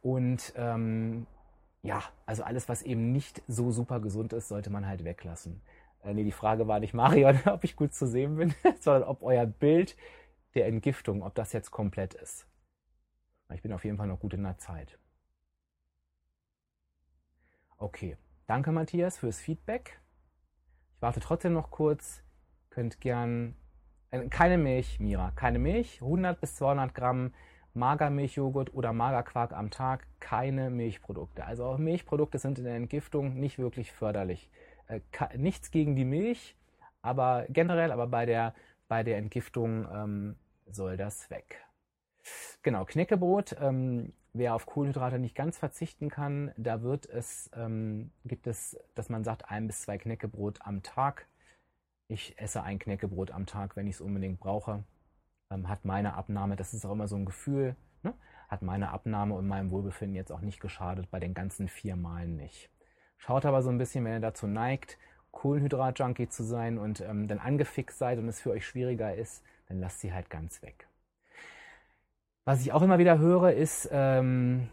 und 0.00 0.52
ähm, 0.56 1.26
ja, 1.82 2.02
also 2.26 2.42
alles, 2.42 2.68
was 2.68 2.82
eben 2.82 3.12
nicht 3.12 3.42
so 3.48 3.70
super 3.70 4.00
gesund 4.00 4.32
ist, 4.32 4.48
sollte 4.48 4.70
man 4.70 4.86
halt 4.86 5.04
weglassen. 5.04 5.62
Äh, 6.02 6.14
nee, 6.14 6.24
die 6.24 6.32
Frage 6.32 6.68
war 6.68 6.80
nicht 6.80 6.94
Marion, 6.94 7.38
ob 7.46 7.64
ich 7.64 7.76
gut 7.76 7.94
zu 7.94 8.06
sehen 8.06 8.36
bin, 8.36 8.54
sondern 8.80 9.04
ob 9.04 9.22
euer 9.22 9.46
Bild 9.46 9.96
der 10.54 10.66
Entgiftung, 10.66 11.22
ob 11.22 11.34
das 11.34 11.52
jetzt 11.52 11.70
komplett 11.70 12.14
ist. 12.14 12.46
Ich 13.54 13.62
bin 13.62 13.72
auf 13.72 13.84
jeden 13.84 13.96
Fall 13.96 14.08
noch 14.08 14.20
gut 14.20 14.34
in 14.34 14.42
der 14.42 14.58
Zeit. 14.58 14.98
Okay, 17.78 18.16
danke 18.46 18.72
Matthias 18.72 19.18
fürs 19.18 19.40
Feedback. 19.40 20.00
Ich 20.96 21.02
warte 21.02 21.20
trotzdem 21.20 21.52
noch 21.52 21.70
kurz. 21.70 22.22
Könnt 22.70 23.00
gern 23.00 23.56
äh, 24.10 24.28
keine 24.28 24.58
Milch, 24.58 25.00
Mira, 25.00 25.30
keine 25.32 25.58
Milch, 25.58 26.02
100 26.02 26.40
bis 26.40 26.56
200 26.56 26.94
Gramm 26.94 27.32
Magermilchjoghurt 27.78 28.74
oder 28.74 28.92
Magerquark 28.92 29.52
am 29.52 29.70
Tag 29.70 30.06
keine 30.20 30.70
Milchprodukte. 30.70 31.44
Also 31.44 31.64
auch 31.64 31.78
Milchprodukte 31.78 32.38
sind 32.38 32.58
in 32.58 32.64
der 32.64 32.74
Entgiftung 32.74 33.34
nicht 33.34 33.58
wirklich 33.58 33.92
förderlich. 33.92 34.50
Äh, 34.88 35.00
nichts 35.36 35.70
gegen 35.70 35.96
die 35.96 36.04
Milch, 36.04 36.56
aber 37.02 37.46
generell, 37.48 37.92
aber 37.92 38.06
bei 38.06 38.26
der, 38.26 38.54
bei 38.88 39.02
der 39.02 39.18
Entgiftung 39.18 39.86
ähm, 39.92 40.36
soll 40.66 40.96
das 40.96 41.30
weg. 41.30 41.64
Genau, 42.62 42.84
Knäckebrot. 42.84 43.56
Ähm, 43.60 44.12
wer 44.32 44.54
auf 44.54 44.66
Kohlenhydrate 44.66 45.18
nicht 45.18 45.34
ganz 45.34 45.56
verzichten 45.56 46.10
kann, 46.10 46.52
da 46.56 46.82
wird 46.82 47.06
es, 47.06 47.50
ähm, 47.54 48.10
gibt 48.24 48.46
es, 48.46 48.76
dass 48.94 49.08
man 49.08 49.24
sagt, 49.24 49.50
ein 49.50 49.66
bis 49.66 49.82
zwei 49.82 49.98
Knäckebrot 49.98 50.60
am 50.62 50.82
Tag. 50.82 51.26
Ich 52.08 52.38
esse 52.38 52.62
ein 52.62 52.78
Knäckebrot 52.78 53.30
am 53.30 53.46
Tag, 53.46 53.76
wenn 53.76 53.86
ich 53.86 53.96
es 53.96 54.00
unbedingt 54.00 54.40
brauche 54.40 54.84
ähm, 55.50 55.68
hat 55.68 55.84
meine 55.84 56.14
Abnahme, 56.14 56.56
das 56.56 56.74
ist 56.74 56.84
auch 56.84 56.92
immer 56.92 57.08
so 57.08 57.16
ein 57.16 57.26
Gefühl, 57.26 57.76
ne, 58.02 58.14
hat 58.48 58.62
meine 58.62 58.90
Abnahme 58.90 59.34
und 59.34 59.46
meinem 59.46 59.70
Wohlbefinden 59.70 60.16
jetzt 60.16 60.32
auch 60.32 60.40
nicht 60.40 60.60
geschadet, 60.60 61.10
bei 61.10 61.20
den 61.20 61.34
ganzen 61.34 61.68
vier 61.68 61.96
Malen 61.96 62.36
nicht. 62.36 62.70
Schaut 63.16 63.44
aber 63.44 63.62
so 63.62 63.70
ein 63.70 63.78
bisschen, 63.78 64.04
wenn 64.04 64.12
ihr 64.12 64.20
dazu 64.20 64.46
neigt, 64.46 64.98
Kohlenhydrat-Junkie 65.32 66.28
zu 66.28 66.42
sein 66.42 66.78
und 66.78 67.00
ähm, 67.00 67.28
dann 67.28 67.38
angefixt 67.38 67.98
seid 67.98 68.18
und 68.18 68.28
es 68.28 68.40
für 68.40 68.50
euch 68.50 68.66
schwieriger 68.66 69.14
ist, 69.14 69.44
dann 69.68 69.80
lasst 69.80 70.00
sie 70.00 70.12
halt 70.12 70.30
ganz 70.30 70.62
weg. 70.62 70.88
Was 72.44 72.62
ich 72.62 72.72
auch 72.72 72.80
immer 72.80 72.98
wieder 72.98 73.18
höre, 73.18 73.52
ist, 73.52 73.90
ähm, 73.92 74.68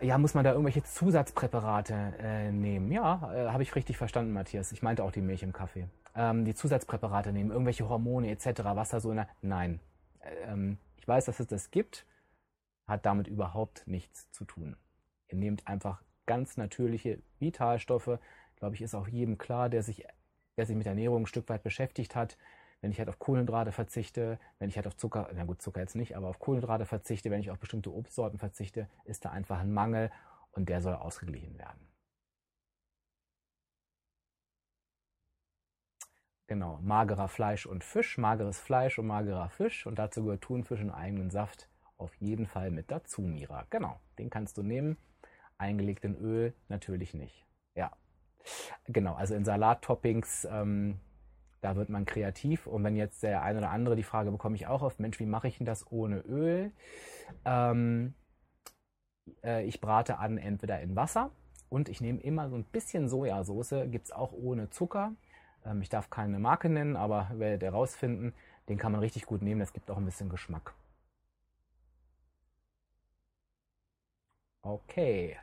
ja, 0.00 0.16
muss 0.18 0.34
man 0.34 0.44
da 0.44 0.52
irgendwelche 0.52 0.84
Zusatzpräparate 0.84 2.14
äh, 2.20 2.52
nehmen? 2.52 2.92
Ja, 2.92 3.32
äh, 3.34 3.48
habe 3.48 3.62
ich 3.62 3.74
richtig 3.74 3.96
verstanden, 3.96 4.32
Matthias. 4.32 4.70
Ich 4.70 4.82
meinte 4.82 5.02
auch 5.02 5.10
die 5.10 5.22
Milch 5.22 5.42
im 5.42 5.52
Kaffee. 5.52 5.88
Ähm, 6.14 6.44
die 6.44 6.54
Zusatzpräparate 6.54 7.32
nehmen, 7.32 7.50
irgendwelche 7.50 7.88
Hormone 7.88 8.30
etc., 8.30 8.62
was 8.74 8.90
da 8.90 9.00
so 9.00 9.10
in 9.10 9.16
der... 9.16 9.28
Nein. 9.42 9.80
Ähm, 10.46 10.78
ich 10.96 11.06
weiß, 11.06 11.26
dass 11.26 11.40
es 11.40 11.46
das 11.46 11.70
gibt, 11.70 12.06
hat 12.86 13.06
damit 13.06 13.28
überhaupt 13.28 13.86
nichts 13.86 14.30
zu 14.32 14.44
tun. 14.44 14.76
Ihr 15.28 15.38
nehmt 15.38 15.66
einfach 15.66 16.02
ganz 16.26 16.56
natürliche 16.56 17.20
Vitalstoffe. 17.38 18.18
Glaube 18.56 18.74
ich, 18.74 18.82
ist 18.82 18.94
auch 18.94 19.08
jedem 19.08 19.38
klar, 19.38 19.68
der 19.68 19.82
sich, 19.82 20.06
der 20.56 20.66
sich 20.66 20.76
mit 20.76 20.86
Ernährung 20.86 21.22
ein 21.22 21.26
Stück 21.26 21.48
weit 21.48 21.62
beschäftigt 21.62 22.14
hat 22.14 22.36
wenn 22.80 22.90
ich 22.90 22.98
halt 22.98 23.08
auf 23.08 23.18
Kohlenhydrate 23.18 23.72
verzichte, 23.72 24.38
wenn 24.58 24.68
ich 24.68 24.76
halt 24.76 24.86
auf 24.86 24.96
Zucker, 24.96 25.28
na 25.34 25.44
gut, 25.44 25.62
Zucker 25.62 25.80
jetzt 25.80 25.96
nicht, 25.96 26.16
aber 26.16 26.28
auf 26.28 26.38
Kohlenhydrate 26.38 26.86
verzichte, 26.86 27.30
wenn 27.30 27.40
ich 27.40 27.50
auf 27.50 27.58
bestimmte 27.58 27.92
Obstsorten 27.92 28.38
verzichte, 28.38 28.88
ist 29.04 29.24
da 29.24 29.30
einfach 29.30 29.60
ein 29.60 29.72
Mangel 29.72 30.10
und 30.52 30.68
der 30.68 30.80
soll 30.80 30.94
ausgeglichen 30.94 31.58
werden. 31.58 31.85
Genau, 36.48 36.78
magerer 36.82 37.28
Fleisch 37.28 37.66
und 37.66 37.82
Fisch, 37.82 38.18
mageres 38.18 38.58
Fleisch 38.58 38.98
und 38.98 39.06
magerer 39.06 39.48
Fisch 39.48 39.86
und 39.86 39.98
dazu 39.98 40.22
gehört 40.24 40.42
Thunfisch 40.42 40.80
und 40.80 40.90
eigenen 40.90 41.30
Saft 41.30 41.68
auf 41.96 42.14
jeden 42.16 42.46
Fall 42.46 42.70
mit 42.70 42.90
dazu, 42.90 43.22
Mira. 43.22 43.66
Genau, 43.70 43.98
den 44.18 44.30
kannst 44.30 44.56
du 44.58 44.62
nehmen. 44.62 44.96
Eingelegt 45.58 46.04
in 46.04 46.16
Öl 46.16 46.54
natürlich 46.68 47.14
nicht. 47.14 47.46
Ja, 47.74 47.90
genau, 48.84 49.14
also 49.14 49.34
in 49.34 49.44
Salattoppings 49.44 50.46
ähm, 50.50 51.00
da 51.66 51.74
wird 51.74 51.88
man 51.88 52.04
kreativ. 52.04 52.66
Und 52.68 52.84
wenn 52.84 52.94
jetzt 52.94 53.24
der 53.24 53.42
eine 53.42 53.58
oder 53.58 53.70
andere 53.70 53.96
die 53.96 54.04
Frage 54.04 54.30
bekomme 54.30 54.54
ich 54.54 54.68
auch 54.68 54.82
oft, 54.82 55.00
Mensch, 55.00 55.18
wie 55.18 55.26
mache 55.26 55.48
ich 55.48 55.58
denn 55.58 55.66
das 55.66 55.90
ohne 55.90 56.20
Öl? 56.20 56.70
Ähm, 57.44 58.14
äh, 59.42 59.64
ich 59.64 59.80
brate 59.80 60.18
an 60.18 60.38
entweder 60.38 60.80
in 60.80 60.94
Wasser 60.94 61.30
und 61.68 61.88
ich 61.88 62.00
nehme 62.00 62.20
immer 62.20 62.48
so 62.48 62.56
ein 62.56 62.62
bisschen 62.62 63.08
Sojasauce, 63.08 63.74
gibt 63.90 64.06
es 64.06 64.12
auch 64.12 64.32
ohne 64.32 64.70
Zucker. 64.70 65.12
Ähm, 65.66 65.82
ich 65.82 65.88
darf 65.88 66.10
keine 66.10 66.38
Marke 66.38 66.68
nennen, 66.68 66.96
aber 66.96 67.30
werdet 67.34 67.62
ihr 67.62 67.70
rausfinden, 67.70 68.34
den 68.68 68.78
kann 68.78 68.92
man 68.92 69.00
richtig 69.00 69.26
gut 69.26 69.42
nehmen, 69.42 69.60
das 69.60 69.72
gibt 69.72 69.90
auch 69.90 69.98
ein 69.98 70.04
bisschen 70.06 70.28
Geschmack. 70.30 70.74
Okay, 74.62 75.36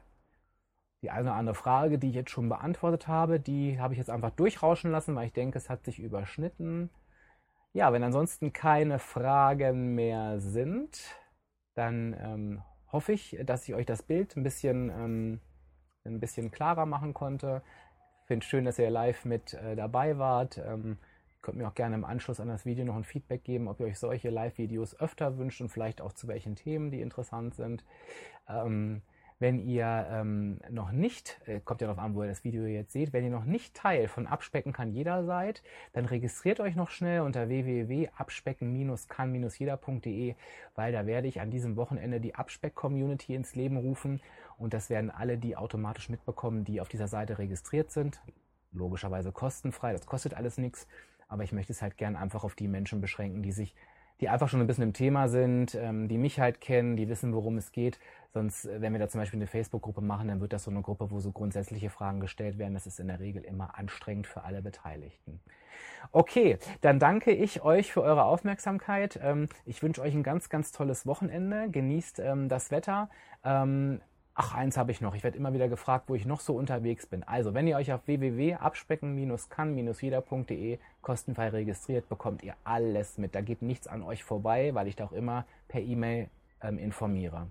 die 1.03 1.11
eine 1.11 1.29
oder 1.29 1.35
andere 1.35 1.55
Frage, 1.55 1.99
die 1.99 2.09
ich 2.09 2.15
jetzt 2.15 2.31
schon 2.31 2.47
beantwortet 2.49 3.07
habe, 3.07 3.39
die 3.39 3.79
habe 3.79 3.93
ich 3.93 3.97
jetzt 3.97 4.09
einfach 4.09 4.31
durchrauschen 4.31 4.89
lassen, 4.91 5.15
weil 5.15 5.27
ich 5.27 5.33
denke, 5.33 5.57
es 5.57 5.69
hat 5.69 5.83
sich 5.83 5.99
überschnitten. 5.99 6.89
Ja, 7.73 7.91
wenn 7.91 8.03
ansonsten 8.03 8.53
keine 8.53 8.99
Fragen 8.99 9.95
mehr 9.95 10.39
sind, 10.39 11.17
dann 11.75 12.15
ähm, 12.19 12.63
hoffe 12.91 13.11
ich, 13.13 13.37
dass 13.45 13.67
ich 13.67 13.75
euch 13.75 13.85
das 13.85 14.03
Bild 14.03 14.37
ein 14.37 14.43
bisschen, 14.43 14.89
ähm, 14.91 15.41
ein 16.05 16.21
bisschen 16.21 16.51
klarer 16.51 16.85
machen 16.85 17.13
konnte. 17.13 17.63
Finde 18.25 18.43
es 18.43 18.49
schön, 18.49 18.65
dass 18.65 18.79
ihr 18.79 18.89
live 18.89 19.25
mit 19.25 19.53
äh, 19.53 19.75
dabei 19.75 20.17
wart. 20.17 20.57
Ähm, 20.57 20.97
könnt 21.41 21.57
mir 21.57 21.67
auch 21.67 21.75
gerne 21.75 21.95
im 21.95 22.05
Anschluss 22.05 22.39
an 22.39 22.47
das 22.47 22.65
Video 22.65 22.85
noch 22.85 22.95
ein 22.95 23.03
Feedback 23.03 23.43
geben, 23.43 23.67
ob 23.67 23.81
ihr 23.81 23.87
euch 23.87 23.99
solche 23.99 24.29
Live-Videos 24.29 24.97
öfter 24.99 25.37
wünscht 25.37 25.61
und 25.61 25.69
vielleicht 25.69 26.01
auch 26.01 26.13
zu 26.13 26.27
welchen 26.27 26.55
Themen, 26.55 26.89
die 26.89 27.01
interessant 27.01 27.53
sind. 27.55 27.83
Ähm, 28.47 29.01
wenn 29.39 29.67
ihr 29.67 30.07
ähm, 30.09 30.61
noch 30.69 30.93
nicht, 30.93 31.41
äh, 31.47 31.59
kommt 31.59 31.81
ja 31.81 31.87
darauf 31.87 32.01
an, 32.01 32.15
wo 32.15 32.23
ihr 32.23 32.29
das 32.29 32.45
Video 32.45 32.65
jetzt 32.65 32.93
seht, 32.93 33.11
wenn 33.11 33.25
ihr 33.25 33.29
noch 33.29 33.43
nicht 33.43 33.75
Teil 33.75 34.07
von 34.07 34.25
Abspecken 34.25 34.71
kann 34.71 34.93
jeder 34.93 35.25
seid, 35.25 35.61
dann 35.91 36.05
registriert 36.05 36.61
euch 36.61 36.77
noch 36.77 36.89
schnell 36.89 37.19
unter 37.21 37.49
www.abspecken-kann-jeder.de, 37.49 40.35
weil 40.75 40.93
da 40.93 41.05
werde 41.05 41.27
ich 41.27 41.41
an 41.41 41.51
diesem 41.51 41.75
Wochenende 41.75 42.21
die 42.21 42.35
Abspeck-Community 42.35 43.35
ins 43.35 43.53
Leben 43.53 43.75
rufen 43.75 44.21
und 44.57 44.73
das 44.73 44.89
werden 44.89 45.11
alle 45.11 45.37
die 45.37 45.55
automatisch 45.55 46.09
mitbekommen, 46.09 46.63
die 46.63 46.81
auf 46.81 46.89
dieser 46.89 47.07
Seite 47.07 47.37
registriert 47.37 47.91
sind. 47.91 48.21
Logischerweise 48.71 49.31
kostenfrei, 49.31 49.93
das 49.93 50.05
kostet 50.05 50.33
alles 50.33 50.57
nichts, 50.57 50.87
aber 51.27 51.43
ich 51.43 51.51
möchte 51.51 51.73
es 51.73 51.81
halt 51.81 51.97
gern 51.97 52.15
einfach 52.15 52.43
auf 52.43 52.55
die 52.55 52.67
Menschen 52.67 53.01
beschränken, 53.01 53.43
die 53.43 53.51
sich 53.51 53.75
die 54.23 54.29
einfach 54.29 54.47
schon 54.47 54.61
ein 54.61 54.67
bisschen 54.67 54.85
im 54.85 54.93
Thema 54.93 55.27
sind, 55.27 55.75
ähm, 55.75 56.07
die 56.07 56.17
mich 56.17 56.39
halt 56.39 56.61
kennen, 56.61 56.95
die 56.95 57.09
wissen, 57.09 57.33
worum 57.33 57.57
es 57.57 57.71
geht. 57.71 57.99
Sonst, 58.33 58.65
äh, 58.65 58.79
wenn 58.79 58.93
wir 58.93 58.99
da 58.99 59.09
zum 59.09 59.19
Beispiel 59.19 59.37
eine 59.37 59.47
Facebook-Gruppe 59.47 60.01
machen, 60.01 60.27
dann 60.27 60.39
wird 60.39 60.53
das 60.53 60.63
so 60.63 60.71
eine 60.71 60.81
Gruppe, 60.81 61.11
wo 61.11 61.19
so 61.19 61.31
grundsätzliche 61.31 61.89
Fragen 61.89 62.19
gestellt 62.19 62.57
werden. 62.57 62.73
Das 62.73 62.87
ist 62.87 62.99
in 62.99 63.07
der 63.07 63.19
Regel 63.19 63.43
immer 63.43 63.77
anstrengend 63.77 64.27
für 64.27 64.43
alle 64.43 64.61
Beteiligten. 64.61 65.41
Okay, 66.11 66.57
dann 66.81 66.99
danke 66.99 67.31
ich 67.31 67.63
euch 67.63 67.91
für 67.91 68.01
eure 68.01 68.23
Aufmerksamkeit. 68.23 69.19
Ähm, 69.21 69.49
ich 69.65 69.81
wünsche 69.81 70.01
euch 70.01 70.13
ein 70.13 70.23
ganz, 70.23 70.49
ganz 70.49 70.71
tolles 70.71 71.05
Wochenende. 71.05 71.69
Genießt 71.69 72.19
ähm, 72.19 72.49
das 72.49 72.71
Wetter. 72.71 73.09
Ach, 74.35 74.55
eins 74.55 74.77
habe 74.77 74.91
ich 74.91 74.99
noch. 74.99 75.13
Ich 75.13 75.23
werde 75.23 75.37
immer 75.37 75.53
wieder 75.53 75.67
gefragt, 75.67 76.05
wo 76.07 76.15
ich 76.15 76.25
noch 76.25 76.39
so 76.39 76.55
unterwegs 76.55 77.05
bin. 77.05 77.21
Also, 77.21 77.53
wenn 77.53 77.67
ihr 77.67 77.77
euch 77.77 77.93
auf 77.93 78.07
www.abspecken-kann-jeder.de 78.07 80.79
kostenfrei 81.03 81.49
registriert, 81.49 82.09
bekommt 82.09 82.41
ihr 82.41 82.55
alles 82.63 83.19
mit. 83.19 83.35
Da 83.35 83.41
geht 83.41 83.61
nichts 83.61 83.87
an 83.87 84.01
euch 84.01 84.23
vorbei, 84.23 84.73
weil 84.73 84.87
ich 84.87 84.95
da 84.95 85.05
auch 85.05 85.11
immer 85.11 85.45
per 85.67 85.81
E-Mail 85.81 86.29
ähm, 86.61 86.79
informiere. 86.79 87.45